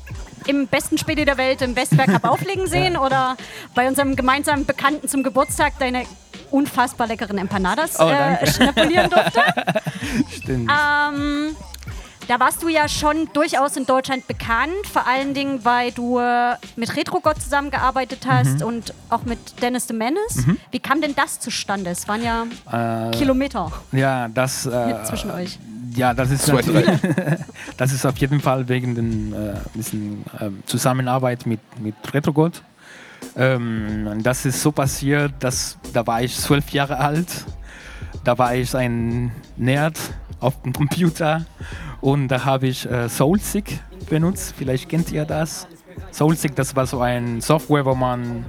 [0.47, 3.35] im besten Späti der Welt im Westberg habe auflegen sehen oder
[3.73, 6.05] bei unserem gemeinsamen Bekannten zum Geburtstag deine
[6.51, 8.47] unfassbar leckeren Empanadas Oh, äh, danke.
[8.51, 9.41] schnabulieren durfte.
[10.35, 10.71] Stimmt.
[10.71, 11.55] Ähm,
[12.27, 16.55] da warst du ja schon durchaus in Deutschland bekannt, vor allen Dingen, weil du äh,
[16.75, 18.65] mit Retrogott zusammengearbeitet hast Mhm.
[18.65, 20.45] und auch mit Dennis de Menace.
[20.45, 20.57] Mhm.
[20.71, 21.89] Wie kam denn das zustande?
[21.91, 24.65] Es waren ja Äh, Kilometer Ja, das.
[24.65, 25.59] Äh, zwischen euch.
[25.95, 26.51] Ja, das ist
[27.77, 29.53] das ist auf jeden Fall wegen den äh,
[30.41, 32.61] ähm, Zusammenarbeit mit, mit Retrogod.
[33.37, 37.27] Ähm, und das ist so passiert, dass da war ich zwölf Jahre alt.
[38.23, 39.97] Da war ich ein Nerd
[40.39, 41.45] auf dem Computer
[42.01, 44.53] und da habe ich äh, Soulseek benutzt.
[44.57, 45.67] Vielleicht kennt ihr das.
[46.11, 48.45] Soulseek, das war so ein Software, wo man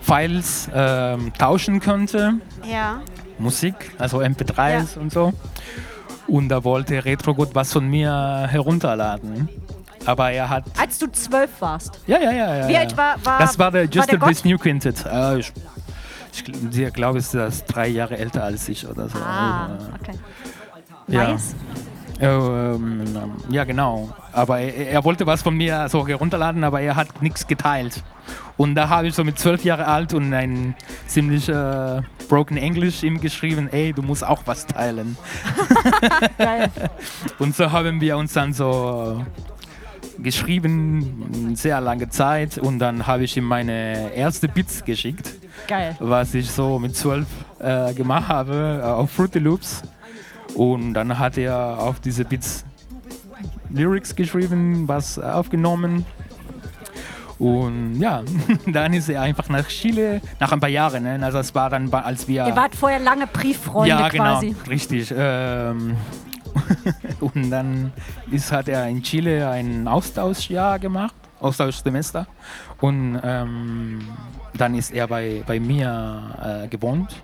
[0.00, 2.34] Files ähm, tauschen konnte.
[2.70, 3.00] Ja.
[3.38, 5.32] Musik, also MP3s und so.
[6.26, 9.48] Und da wollte Retrogod was von mir herunterladen.
[10.04, 10.64] Aber er hat.
[10.80, 12.00] Als du zwölf warst.
[12.06, 12.56] Ja, ja, ja.
[12.56, 12.80] ja Wie ja.
[12.80, 14.44] alt war, war Das war der war Just der a Bit?
[14.44, 15.04] New Quintet.
[15.06, 15.52] Äh, ich
[16.32, 19.18] ich gl- ich glaube, ist das drei Jahre älter als ich oder so.
[19.18, 20.16] Ah, okay.
[21.12, 21.32] Ja.
[21.32, 21.54] Nice.
[22.20, 23.02] Ähm,
[23.50, 24.10] ja, genau.
[24.32, 28.02] Aber er, er wollte was von mir so herunterladen, aber er hat nichts geteilt.
[28.56, 33.02] Und da habe ich so mit zwölf Jahre alt und ein ziemlich äh, broken English
[33.02, 35.16] ihm geschrieben, ey, du musst auch was teilen.
[37.40, 39.24] und so haben wir uns dann so
[40.18, 42.56] geschrieben, sehr lange Zeit.
[42.56, 45.32] Und dann habe ich ihm meine erste Bits geschickt
[45.66, 45.96] Geil.
[45.98, 47.26] was ich so mit zwölf
[47.58, 49.82] äh, gemacht habe äh, auf Fruity Loops.
[50.54, 52.64] Und dann hat er auf diese Beats
[53.70, 56.04] Lyrics geschrieben, was aufgenommen.
[57.38, 58.22] Und ja,
[58.66, 61.02] dann ist er einfach nach Chile, nach ein paar Jahren.
[61.02, 61.18] Ne?
[61.22, 62.46] Also das war dann, als wir...
[62.46, 64.54] Ihr wart vorher lange Brieffreunde ja, genau, quasi.
[64.68, 65.12] richtig.
[65.16, 65.96] Ähm,
[67.20, 67.92] und dann
[68.30, 71.14] ist, hat er in Chile ein Austauschjahr gemacht.
[71.40, 72.26] Austauschsemester.
[72.80, 74.00] Und ähm,
[74.54, 77.22] dann ist er bei, bei mir äh, gewohnt.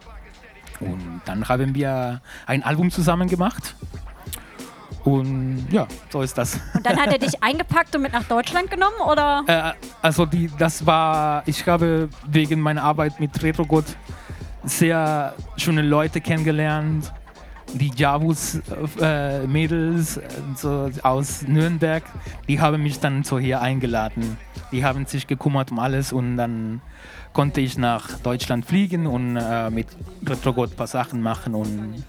[0.80, 3.74] Und dann haben wir ein Album zusammen gemacht.
[5.04, 6.60] Und ja, so ist das.
[6.74, 9.42] Und dann hat er dich eingepackt und mit nach Deutschland genommen, oder?
[9.46, 13.84] Äh, also die, das war, ich habe wegen meiner Arbeit mit Retrogod
[14.64, 17.12] sehr schöne Leute kennengelernt.
[17.74, 18.60] Die Javus
[19.00, 22.02] äh, Mädels äh, so aus Nürnberg,
[22.48, 24.38] die haben mich dann so hier eingeladen.
[24.72, 26.80] Die haben sich gekümmert um alles und dann
[27.32, 29.86] konnte ich nach Deutschland fliegen und äh, mit
[30.26, 32.04] Retrogod ein paar Sachen machen und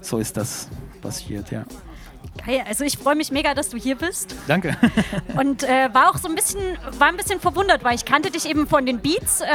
[0.00, 0.68] so ist das
[1.00, 1.64] passiert, ja.
[2.46, 4.34] Geil, also ich freue mich mega, dass du hier bist.
[4.48, 4.76] Danke.
[5.36, 6.60] Und äh, war auch so ein bisschen,
[6.98, 9.46] war ein bisschen verwundert, weil ich kannte dich eben von den Beats, äh,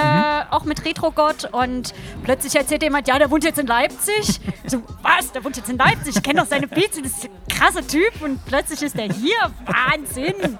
[0.51, 4.39] auch mit Retrogott und plötzlich erzählt jemand, ja, der wohnt jetzt in Leipzig.
[4.67, 6.17] so, was, der wohnt jetzt in Leipzig?
[6.17, 9.37] Ich kenne doch seine Beats, das ist ein krasser Typ und plötzlich ist er hier.
[9.65, 10.59] Wahnsinn.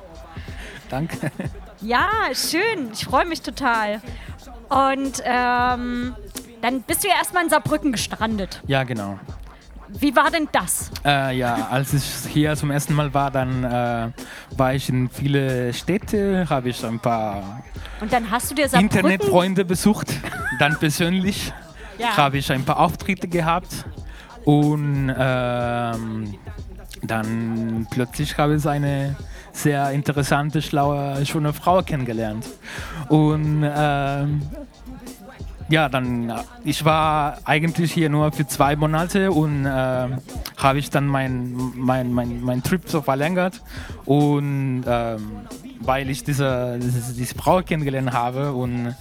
[0.90, 1.32] Danke.
[1.82, 2.90] Ja, schön.
[2.94, 4.02] Ich freue mich total.
[4.70, 6.16] Und ähm,
[6.62, 8.62] dann bist du ja erstmal in Saarbrücken gestrandet.
[8.68, 9.20] Ja, genau.
[9.90, 10.92] Wie war denn das?
[11.06, 14.10] Äh, ja, als ich hier zum ersten Mal war, dann äh,
[14.58, 17.64] war ich in viele Städte, habe ich ein paar
[18.02, 18.98] Und dann hast du dir Saarbrücken...
[18.98, 20.08] Internetfreunde besucht,
[20.60, 21.54] dann persönlich
[21.98, 22.18] Ja.
[22.18, 23.86] habe ich ein paar Auftritte gehabt
[24.44, 26.36] und ähm,
[27.04, 29.16] dann plötzlich habe ich eine
[29.52, 32.46] sehr interessante, schlaue, schöne Frau kennengelernt.
[33.10, 34.42] Und ähm,
[35.70, 40.90] ja, dann, äh, ich war eigentlich hier nur für zwei Monate und äh, habe ich
[40.90, 43.62] dann mein, mein, mein, mein Trip so verlängert.
[44.06, 45.32] Und ähm,
[45.80, 48.96] weil ich diese, diese, diese Frau kennengelernt habe und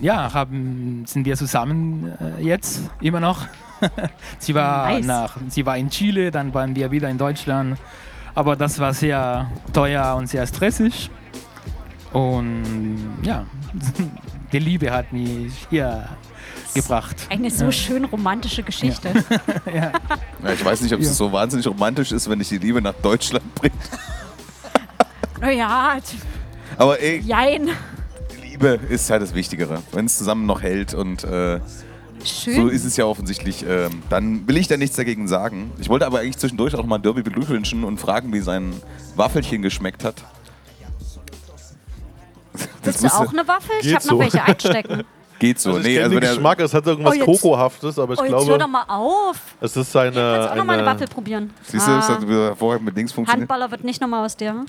[0.00, 3.46] ja, haben, sind wir zusammen äh, jetzt immer noch.
[4.38, 5.06] sie, war Nice.
[5.06, 7.78] nach, sie war in Chile, dann waren wir wieder in Deutschland.
[8.34, 11.10] Aber das war sehr teuer und sehr stressig.
[12.12, 13.44] Und ja,
[14.52, 16.08] die Liebe hat mich hier
[16.74, 17.26] gebracht.
[17.30, 17.72] Eine so Ja.
[17.72, 19.10] schön romantische Geschichte.
[19.72, 19.92] ja.
[20.42, 22.92] Ja, ich weiß nicht, ob es so wahnsinnig romantisch ist, wenn ich die Liebe nach
[22.94, 23.74] Deutschland bringe.
[25.40, 25.96] Naja,
[26.76, 27.70] Aber ey, jein.
[28.42, 29.82] Liebe ist halt das Wichtigere.
[29.92, 31.60] Wenn es zusammen noch hält und äh,
[32.24, 32.54] Schön.
[32.56, 35.72] so ist es ja offensichtlich, ähm, dann will ich da nichts dagegen sagen.
[35.78, 38.72] Ich wollte aber eigentlich zwischendurch auch mal Derby beglückwünschen und fragen, wie sein
[39.16, 40.16] Waffelchen geschmeckt hat.
[42.82, 43.72] Willst du auch eine Waffel?
[43.80, 44.18] Ich habe noch so.
[44.20, 45.02] welche einstecken.
[45.40, 45.70] Geht so.
[45.70, 48.14] Also ich nee, also den wenn er- Geschmack, es hat irgendwas Oh, jetzt- Kokohaftes, aber
[48.14, 49.36] ich oh, jetzt glaube, hör doch mal auf.
[49.60, 50.12] es ist seine.
[50.12, 51.50] Kannst auch noch mal eine eine- Waffel probieren.
[51.64, 53.40] Siehst du, das Ah, hat wieder vorher mit links funktioniert.
[53.50, 54.64] Handballer wird nicht nochmal aus dir.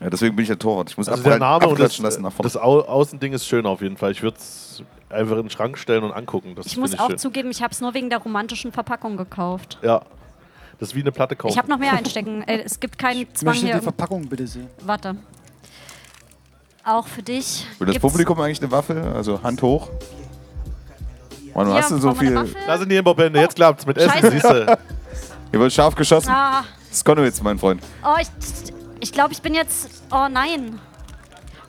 [0.00, 0.90] Ja, deswegen bin ich der Torwart.
[0.90, 2.50] Ich muss Also der abprall- Name und das, lassen nach vorne.
[2.52, 4.12] das Au Außending ist schön auf jeden Fall.
[4.12, 4.82] Ich würde es
[5.14, 6.54] einfach in den Schrank stellen und angucken.
[6.54, 7.18] Das Ich muss ich auch schön.
[7.18, 9.78] zugeben, ich habe es nur wegen der romantischen Verpackung gekauft.
[9.82, 10.02] Ja.
[10.78, 11.52] Das ist wie eine Platte kaufen.
[11.52, 12.42] Ich habe noch mehr einstecken.
[12.42, 13.76] Äh, es gibt keinen Ich Zwang möchte hier.
[13.76, 14.68] die Verpackung bitte sehen.
[14.82, 15.16] Warte.
[16.84, 17.66] Auch für dich.
[17.78, 19.12] Will das Publikum eigentlich eine Waffe?
[19.14, 19.88] Also Hand hoch.
[21.54, 22.34] Mann, du hast denn so viel.
[22.34, 22.54] Waffe?
[22.66, 24.30] Da sind die Himbeerbände, jetzt klappt's mit Essen, Scheiße.
[24.32, 24.78] siehst du.
[25.52, 26.30] Hier wird scharf geschossen.
[26.30, 27.80] Ah, Skonowitz, mein Freund.
[28.04, 28.26] oh, ich,
[29.00, 29.88] ich glaube, ich bin jetzt.
[30.10, 30.80] Oh nein.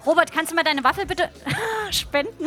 [0.05, 1.29] Robert, kannst du mal deine Waffel bitte
[1.91, 2.45] spenden?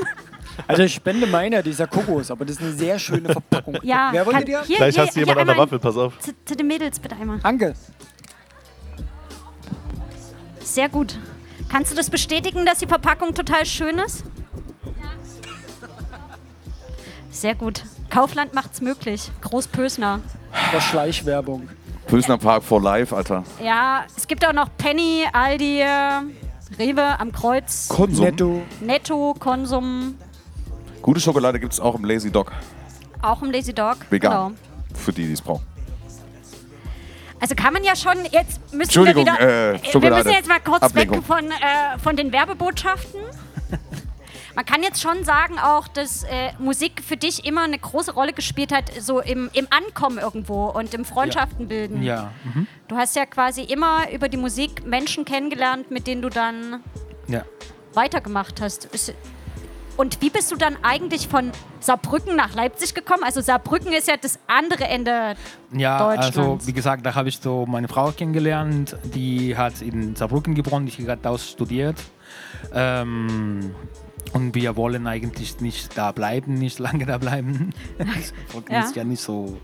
[0.66, 3.78] Also ich spende meiner, dieser Kokos, aber das ist eine sehr schöne Verpackung.
[3.82, 4.62] Ja, Wer kann- wollte dir?
[4.66, 6.18] hier, Gleich hier, hast du jemand hier an der einmal Waffel, pass auf.
[6.18, 7.38] Zu, zu den Mädels bitte einmal.
[7.40, 7.74] Danke.
[10.60, 11.18] Sehr gut.
[11.70, 14.24] Kannst du das bestätigen, dass die Verpackung total schön ist?
[17.30, 17.84] Sehr gut.
[18.10, 19.30] Kaufland macht's möglich.
[19.42, 20.20] Großpösner.
[20.72, 21.68] Das Schleichwerbung.
[22.06, 23.44] Pösner Park for Life, Alter.
[23.62, 25.86] Ja, es gibt auch noch Penny, Aldi, äh,
[26.78, 27.88] Rewe am Kreuz.
[27.88, 28.24] Konsum.
[28.24, 28.62] Netto.
[28.80, 30.16] Netto, Konsum,
[31.08, 32.52] Gute Schokolade gibt es auch im Lazy Dog.
[33.22, 33.96] auch im Lazy Dog.
[34.10, 34.30] Vegan.
[34.30, 34.52] Genau.
[34.94, 35.64] Für die, die es brauchen.
[37.40, 40.82] Also kann man ja schon, jetzt müssen wir wieder, äh, wir müssen jetzt mal kurz
[40.82, 41.16] Ablenkung.
[41.20, 43.22] weg von, äh, von den Werbebotschaften.
[44.54, 48.34] Man kann jetzt schon sagen auch, dass äh, Musik für dich immer eine große Rolle
[48.34, 52.02] gespielt hat, so im, im Ankommen irgendwo und im Freundschaften bilden.
[52.02, 52.32] Ja.
[52.44, 52.66] Mhm.
[52.86, 56.82] Du hast ja quasi immer über die Musik Menschen kennengelernt, mit denen du dann
[57.28, 57.44] Ja.
[57.94, 58.84] weitergemacht hast.
[58.84, 59.14] Ist-
[59.98, 63.24] Und wie bist du dann eigentlich von Saarbrücken nach Leipzig gekommen?
[63.24, 65.34] Also Saarbrücken ist ja das andere Ende
[65.72, 66.38] Ja, Deutschlands.
[66.38, 70.86] also wie gesagt, da habe ich so meine Frau kennengelernt, die hat in Saarbrücken geboren,
[70.86, 71.96] ich habe dort studiert.
[72.72, 73.74] Ähm,
[74.34, 77.70] und wir wollen eigentlich nicht da bleiben, nicht lange da bleiben.
[77.98, 78.80] Saarbrücken Ja.
[78.84, 79.58] ist ja nicht so.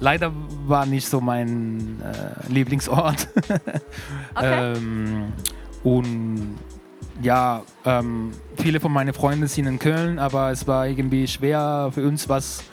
[0.00, 0.32] Leider
[0.66, 3.28] war nicht so mein äh, Lieblingsort.
[4.34, 4.74] Okay.
[4.76, 5.32] ähm,
[5.84, 6.56] und
[7.22, 12.06] ja, ähm, viele von meinen Freunden sind in Köln, aber es war irgendwie schwer für
[12.06, 12.64] uns was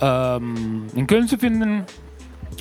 [0.00, 1.84] ähm, in Köln zu finden.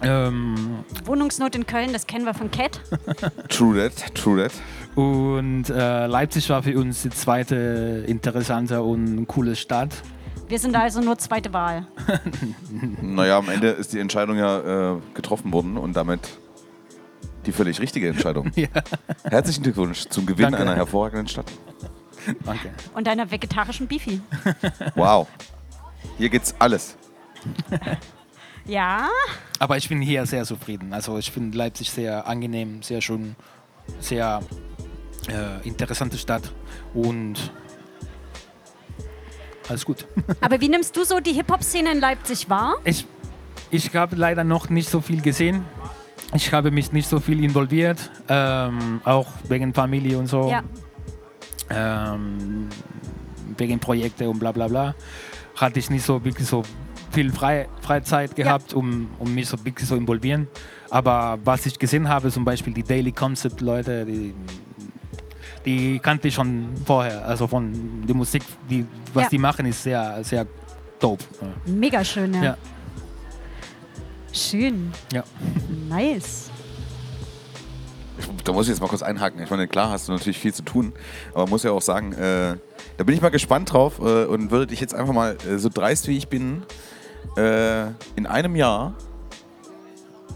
[0.03, 2.81] Ähm, Wohnungsnot in Köln, das kennen wir von Cat.
[3.49, 4.53] True that, true that.
[4.95, 9.89] Und äh, Leipzig war für uns die zweite interessante und coole Stadt.
[10.47, 11.87] Wir sind also nur zweite Wahl.
[13.01, 16.37] Naja, am Ende ist die Entscheidung ja äh, getroffen worden und damit
[17.47, 18.51] die völlig richtige Entscheidung.
[18.55, 18.67] Ja.
[19.23, 20.59] Herzlichen Glückwunsch zum Gewinn Danke.
[20.59, 21.51] einer hervorragenden Stadt.
[22.43, 22.71] Danke.
[22.93, 24.21] Und deiner vegetarischen Beefy.
[24.95, 25.27] Wow.
[26.17, 26.97] Hier gibt's alles.
[28.67, 29.07] Ja,
[29.59, 30.93] Aber ich bin hier sehr zufrieden.
[30.93, 33.37] Also ich finde Leipzig sehr angenehm, sehr schön,
[34.01, 34.41] sehr
[35.29, 36.51] äh, interessante Stadt
[36.93, 37.53] und
[39.69, 40.05] alles gut.
[40.41, 42.75] aber wie nimmst du so die Hip-Hop-Szene in Leipzig wahr?
[42.83, 43.05] Ich,
[43.71, 45.63] ich habe leider noch nicht so viel gesehen.
[46.33, 50.63] Ich habe mich nicht so viel involviert, ähm, auch wegen Familie und so, Ja.
[51.69, 52.67] ähm,
[53.57, 54.95] wegen Projekte und bla bla bla.
[55.55, 56.63] Hatte ich nicht so wirklich so
[57.11, 60.47] viel Frei, Freizeit gehabt, um, um mich so wirklich so involvieren.
[60.89, 64.33] Aber was ich gesehen habe, zum Beispiel die Daily Concept Leute, die,
[65.65, 67.25] die kannte ich schon vorher.
[67.25, 67.73] Also von
[68.07, 69.29] der Musik, die, was Ja.
[69.29, 70.45] die machen, ist sehr, sehr
[70.99, 71.23] dope.
[71.65, 72.57] Mega schön, ja.
[74.37, 74.91] Schön.
[75.11, 75.23] Ja.
[75.89, 76.51] Nice.
[78.43, 79.41] Da muss ich jetzt mal kurz einhaken.
[79.41, 80.93] Ich meine, klar hast du natürlich viel zu tun,
[81.31, 82.55] aber man muss ja auch sagen, äh,
[82.97, 85.69] da bin ich mal gespannt drauf äh, und würde dich jetzt einfach mal, äh, so
[85.69, 86.63] dreist wie ich bin,
[87.35, 88.93] äh, in einem Jahr,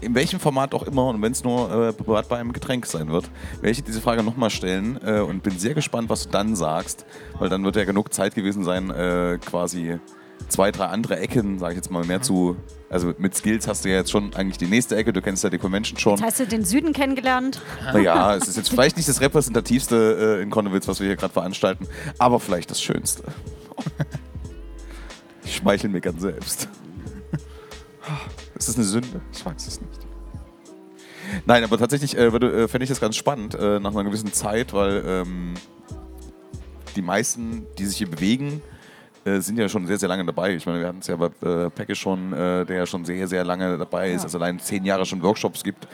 [0.00, 3.08] in welchem Format auch immer und wenn es nur äh, privat bei einem Getränk sein
[3.08, 3.30] wird,
[3.60, 6.56] werde ich dir diese Frage nochmal stellen äh, und bin sehr gespannt, was du dann
[6.56, 7.06] sagst,
[7.38, 9.98] weil dann wird ja genug Zeit gewesen sein, äh, quasi
[10.48, 12.56] zwei, drei andere Ecken, sage ich jetzt mal, mehr zu.
[12.90, 15.50] Also mit Skills hast du ja jetzt schon eigentlich die nächste Ecke, du kennst ja
[15.50, 16.12] die Convention schon.
[16.16, 17.62] Jetzt hast du den Süden kennengelernt.
[17.92, 21.32] Naja, es ist jetzt vielleicht nicht das repräsentativste äh, in Konnewitz, was wir hier gerade
[21.32, 21.86] veranstalten,
[22.18, 23.24] aber vielleicht das Schönste.
[25.44, 26.68] Ich schmeichel mir ganz selbst.
[28.54, 29.20] Ist das eine Sünde?
[29.32, 30.06] Ich weiß es nicht.
[31.46, 34.72] Nein, aber tatsächlich äh, äh, fände ich das ganz spannend äh, nach einer gewissen Zeit,
[34.72, 35.54] weil ähm,
[36.94, 38.62] die meisten, die sich hier bewegen,
[39.24, 40.54] äh, sind ja schon sehr, sehr lange dabei.
[40.54, 43.28] Ich meine, wir hatten es ja bei äh, Pecke schon, äh, der ja schon sehr,
[43.28, 44.24] sehr lange dabei ist, Ja.
[44.24, 45.86] also allein zehn Jahre schon Workshops gibt.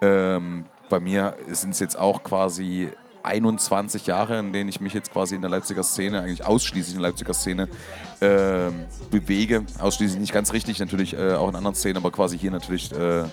[0.00, 2.88] Ähm, bei mir sind es jetzt auch quasi
[3.24, 7.00] 21 Jahre, in denen ich mich jetzt quasi in der Leipziger Szene, eigentlich ausschließlich in
[7.02, 7.68] der Leipziger Szene
[8.20, 9.64] ähm, bewege.
[9.78, 13.24] Ausschließlich nicht ganz richtig, natürlich äh, auch in anderen Szenen, aber quasi hier natürlich äh,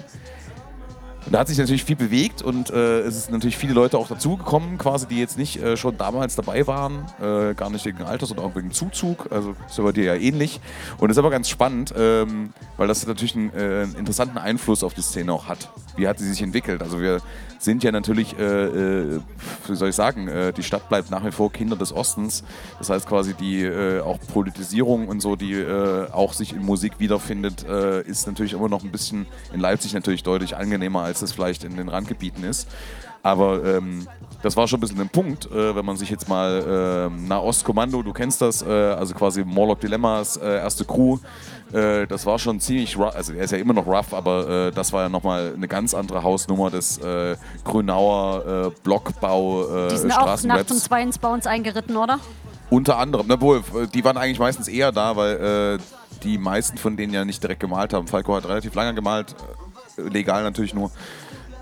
[1.25, 4.07] und da hat sich natürlich viel bewegt und äh, es ist natürlich viele Leute auch
[4.07, 8.31] dazugekommen, quasi, die jetzt nicht äh, schon damals dabei waren, äh, gar nicht wegen Alters
[8.31, 9.31] oder auch wegen Zuzug.
[9.31, 10.61] Also ist ja bei dir ja ähnlich.
[10.97, 14.83] Und das ist aber ganz spannend, ähm, weil das natürlich einen, äh, einen interessanten Einfluss
[14.83, 15.69] auf die Szene auch hat.
[15.97, 16.81] Wie hat sie sich entwickelt?
[16.81, 17.19] Also wir
[17.59, 19.19] sind ja natürlich, äh, äh,
[19.67, 22.43] wie soll ich sagen, die Stadt bleibt nach wie vor Kinder des Ostens.
[22.77, 23.69] Das heißt quasi die
[24.03, 25.63] auch Politisierung und so, die
[26.11, 30.55] auch sich in Musik wiederfindet, ist natürlich immer noch ein bisschen in Leipzig natürlich deutlich
[30.55, 32.67] angenehmer, als es vielleicht in den Randgebieten ist.
[33.21, 34.07] Aber ähm,
[34.41, 38.01] das war schon ein bisschen ein Punkt, äh, wenn man sich jetzt mal äh, Nahost-Kommando,
[38.01, 41.17] du kennst das, äh, also quasi Morlock Dilemmas, äh, erste Crew,
[41.73, 44.71] äh, das war schon ziemlich rough, also er ist ja immer noch rough, aber äh,
[44.71, 46.99] das war ja nochmal eine ganz andere Hausnummer des
[47.65, 52.19] Grünauer Blockbau äh, Die sind auch nachts um zwei ins bei uns eingeritten, oder?
[52.69, 55.79] Unter anderem, na wohl, die waren eigentlich meistens eher da, weil
[56.23, 58.07] die meisten von denen ja nicht direkt gemalt haben.
[58.07, 59.35] Falco hat relativ lange gemalt,
[60.11, 60.91] legal natürlich nur.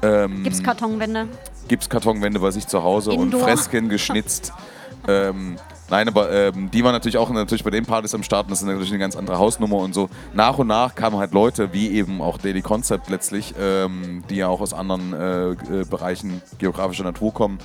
[0.02, 1.28] Ähm, Gipskartonwände.
[1.68, 3.42] Gipskartonwände bei sich zu Hause Indoor.
[3.42, 4.54] und Fresken geschnitzt.
[5.08, 5.56] ähm,
[5.90, 8.46] nein, aber ähm, die waren natürlich auch natürlich bei den Partys am Start.
[8.46, 10.10] und Das ist natürlich eine ganz andere Hausnummer und so.
[10.34, 14.48] Nach und nach kamen halt Leute, wie eben auch Daily Concept letztlich, ähm, die ja
[14.48, 15.56] auch aus anderen äh, äh,
[15.90, 17.60] Bereichen geografischer Natur kommen.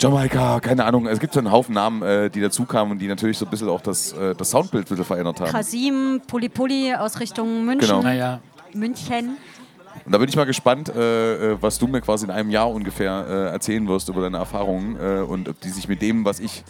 [0.00, 1.06] Jamaika, keine Ahnung.
[1.06, 3.50] Es gibt so einen Haufen Namen, äh, die dazu kamen und die natürlich so ein
[3.50, 5.50] bisschen auch das, äh, das Soundbild ein bisschen verändert haben.
[5.50, 7.88] Kasim, Pulli Pulli aus Richtung München.
[7.88, 8.02] Genau.
[8.02, 8.40] Naja.
[8.72, 9.36] München.
[10.04, 12.70] Und da bin ich mal gespannt, äh, äh, was du mir quasi in einem Jahr
[12.70, 16.40] ungefähr äh, erzählen wirst über deine Erfahrungen äh, und ob die sich mit dem, was
[16.40, 16.64] ich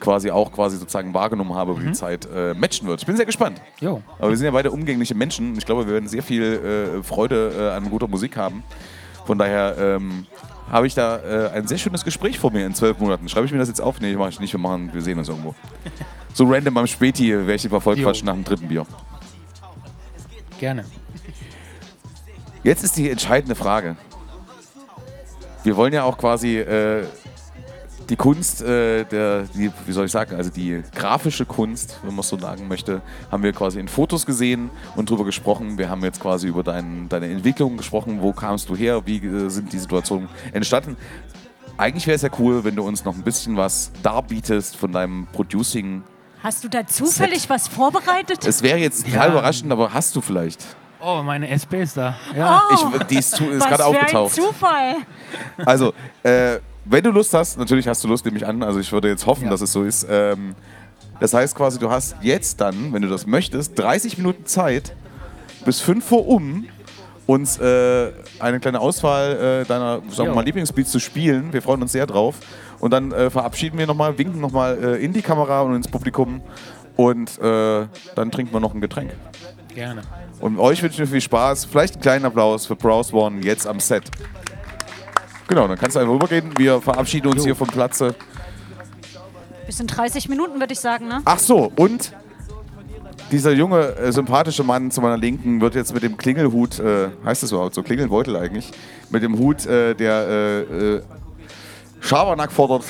[0.00, 3.00] quasi auch quasi sozusagen wahrgenommen habe über die Zeit, äh, matchen wird.
[3.00, 3.62] Ich bin sehr gespannt.
[3.80, 4.02] Jo.
[4.18, 5.56] Aber wir sind ja beide umgängliche Menschen.
[5.56, 8.62] Ich glaube, wir werden sehr viel äh, Freude an guter Musik haben.
[9.24, 10.26] Von daher ähm,
[10.70, 13.28] habe ich da ein sehr schönes Gespräch vor mir in zwölf Monaten.
[13.28, 14.00] Schreibe ich mir das jetzt auf?
[14.00, 14.52] Nee, mache ich nicht.
[14.52, 15.54] Wir, machen, wir sehen uns irgendwo.
[16.34, 17.78] So random am Späti werde ich Jo.
[17.78, 18.84] quatschen nach dem dritten Bier.
[20.58, 20.84] Gerne.
[22.64, 23.94] Jetzt ist die entscheidende Frage.
[25.64, 27.04] Wir wollen ja auch quasi äh,
[28.08, 32.20] die Kunst, äh, der, die, wie soll ich sagen, also die grafische Kunst, wenn man
[32.20, 35.76] es so sagen möchte, haben wir quasi in Fotos gesehen und drüber gesprochen.
[35.76, 38.22] Wir haben jetzt quasi über dein, deine Entwicklung gesprochen.
[38.22, 39.02] Wo kamst du her?
[39.04, 40.96] Wie äh, sind die Situationen entstanden?
[41.76, 45.26] Eigentlich wäre es ja cool, wenn du uns noch ein bisschen was darbietest von deinem
[45.32, 46.02] Producing.
[46.42, 48.46] Hast du da zufällig was vorbereitet?
[48.46, 50.64] Es wäre jetzt total überraschend, aber hast du vielleicht?
[51.04, 52.16] Oh, meine SP ist da.
[52.36, 52.62] Ja.
[52.70, 54.34] Oh, Ich, die ist, zu, ist was gerade für ein aufgetaucht.
[54.34, 54.94] Zufall.
[55.66, 55.92] Also,
[56.22, 59.08] äh, wenn du Lust hast, natürlich hast du Lust, nehme ich an, also ich würde
[59.08, 59.50] jetzt hoffen, Ja.
[59.50, 60.06] dass es so ist.
[60.08, 60.54] Ähm,
[61.20, 64.94] das heißt quasi, du hast jetzt dann, wenn du das möchtest, 30 Minuten Zeit
[65.64, 66.66] bis 5 vor um
[67.26, 71.52] uns äh, eine kleine Auswahl äh, deiner sagen wir mal, Lieblingsbeats zu spielen.
[71.52, 72.34] Wir freuen uns sehr drauf.
[72.80, 76.42] Und dann äh, verabschieden wir nochmal, winken nochmal äh, in die Kamera und ins Publikum.
[76.96, 79.12] Und äh, dann trinken wir noch ein Getränk.
[79.74, 80.02] Gerne.
[80.40, 81.64] Und euch wünschen wir viel Spaß.
[81.64, 84.04] Vielleicht einen kleinen Applaus für Browse One jetzt am Set.
[85.48, 86.52] Genau, dann kannst du einfach rübergehen.
[86.56, 88.14] Wir verabschieden uns hier vom Platze.
[89.66, 91.22] Bis in 30 Minuten, würde ich sagen, ne?
[91.24, 92.12] Ach so, und
[93.30, 97.42] dieser junge, äh, sympathische Mann zu meiner Linken wird jetzt mit dem Klingelhut, äh, heißt
[97.42, 98.70] das überhaupt so, Klingelbeutel eigentlich,
[99.10, 100.60] mit dem Hut, äh, der äh,
[100.96, 101.02] äh,
[102.00, 102.84] Schabernack fordert,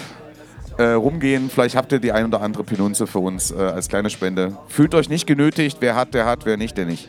[0.78, 1.50] äh, rumgehen.
[1.50, 4.56] Vielleicht habt ihr die ein oder andere Pinunze für uns äh, als kleine Spende.
[4.68, 7.08] Fühlt euch nicht genötigt, wer hat, der hat, wer nicht, der nicht.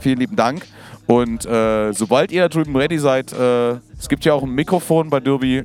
[0.00, 0.66] Vielen lieben Dank.
[1.06, 5.10] Und äh, sobald ihr da drüben ready seid, äh, es gibt ja auch ein Mikrofon
[5.10, 5.64] bei Derby.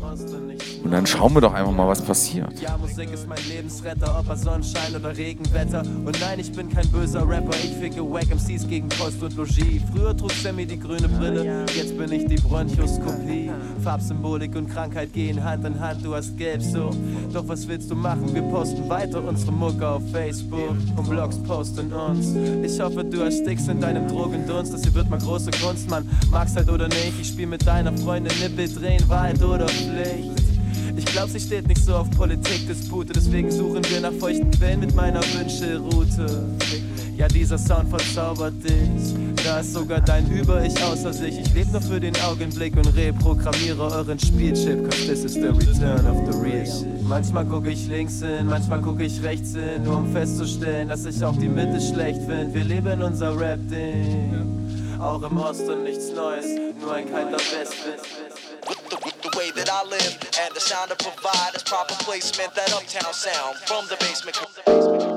[0.00, 0.53] Und
[0.94, 2.60] dann schauen wir doch einfach mal, was passiert.
[2.60, 5.82] Ja, Musik ist mein Lebensretter, ob er Sonnenschein oder Regenwetter.
[6.04, 9.82] Und nein, ich bin kein böser Rapper, ich ficke Wack MCs gegen Kost und Logis.
[9.92, 13.50] Früher trug Sammy die grüne Brille, jetzt bin ich die Bronchoskopie.
[13.82, 16.90] Farbsymbolik und Krankheit gehen Hand in Hand, du hast gelb so.
[17.32, 18.32] Doch was willst du machen?
[18.32, 22.36] Wir posten weiter unsere Mucke auf Facebook und Blogs posten uns.
[22.62, 26.54] Ich hoffe, du erstickst in deinem Drogendunst, das hier wird mal große Kunst, man mag's
[26.54, 27.20] halt oder nicht.
[27.20, 30.43] Ich spiel mit deiner Freundin Nippel drehen, Wahrheit oder Pflicht.
[30.96, 34.94] Ich glaub, sie steht nicht so auf Politikdispute, deswegen suchen wir nach feuchten Quellen mit
[34.94, 36.26] meiner Wünschelroute.
[37.16, 39.14] Ja, dieser Sound verzaubert dich.
[39.44, 41.38] Da ist sogar dein Über-Ich außer sich.
[41.38, 44.90] Ich lebe nur für den Augenblick und reprogrammiere euren Spielchip.
[44.90, 47.02] Cause this is the return of the real shit.
[47.02, 51.22] Manchmal guck ich links hin, manchmal guck ich rechts hin, nur um festzustellen, dass ich
[51.24, 52.52] auch die Mitte schlecht find.
[52.54, 54.98] Wir leben unser Rap-Ding.
[54.98, 56.46] Auch im Osten nichts Neues,
[56.80, 59.13] nur ein kalter Westwind.
[59.36, 62.54] Way that I live and the sound I provide is proper placement.
[62.54, 65.13] That uptown sound from the basement.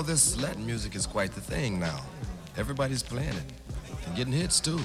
[0.00, 2.00] Know, this Latin music is quite the thing now.
[2.56, 3.44] Everybody's playing it
[4.06, 4.80] and getting hits too.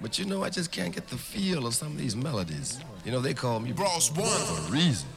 [0.00, 2.80] But you know, I just can't get the feel of some of these melodies.
[3.04, 5.08] You know, they call me Boss One for a reason.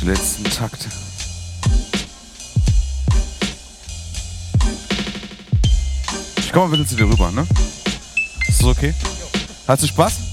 [0.00, 0.88] Die letzten Takte.
[6.36, 7.46] Ich komme mal bitte zu dir rüber, ne?
[8.48, 8.94] Ist das okay?
[9.66, 10.23] Hast du Spaß?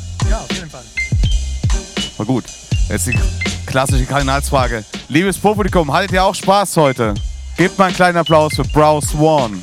[2.21, 2.43] War gut.
[2.87, 3.17] Jetzt die
[3.65, 4.85] klassische Kardinalsfrage.
[5.07, 7.15] Liebes Publikum, hattet ihr auch Spaß heute?
[7.57, 9.57] Gebt mal einen kleinen Applaus für Browse One.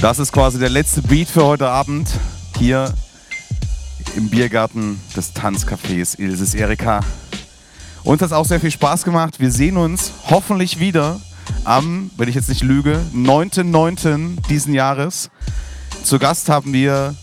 [0.00, 2.10] Das ist quasi der letzte Beat für heute Abend
[2.58, 2.92] hier
[4.16, 6.98] im Biergarten des Tanzcafés Ilses Erika.
[8.02, 9.38] Uns hat es auch sehr viel Spaß gemacht.
[9.38, 11.20] Wir sehen uns hoffentlich wieder
[11.62, 14.48] am, wenn ich jetzt nicht lüge, 9.9.
[14.48, 15.30] diesen Jahres.
[16.04, 17.14] Zu Gast haben wir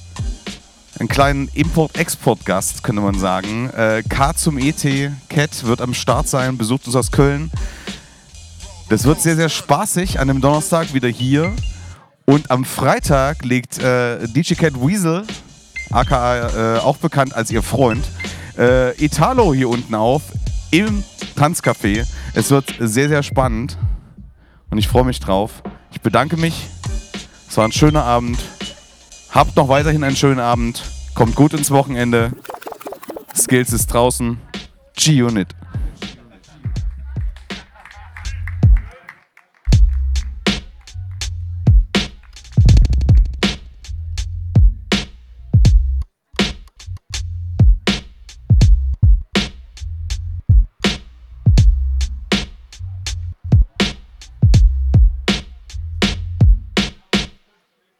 [1.00, 3.70] einen kleinen Import-Export-Gast, könnte man sagen.
[3.70, 7.52] Äh, K zum ET, Cat wird am Start sein, besucht uns aus Köln.
[8.90, 11.54] Das wird sehr, sehr spaßig an dem Donnerstag wieder hier.
[12.26, 15.26] Und am Freitag legt äh, DJ Cat Weasel,
[15.92, 18.06] aka äh, auch bekannt als ihr Freund,
[18.58, 20.24] äh, Italo hier unten auf
[20.72, 21.04] im
[21.36, 22.06] Tanzcafé.
[22.34, 23.78] Es wird sehr, sehr spannend
[24.70, 25.64] und ich freue mich drauf.
[25.92, 26.68] Ich bedanke mich.
[27.50, 28.38] Es war ein schöner Abend.
[29.32, 30.84] Habt noch weiterhin einen schönen Abend.
[31.14, 32.32] Kommt gut ins Wochenende.
[33.36, 34.40] Skills ist draußen.
[34.96, 35.50] G-Unit.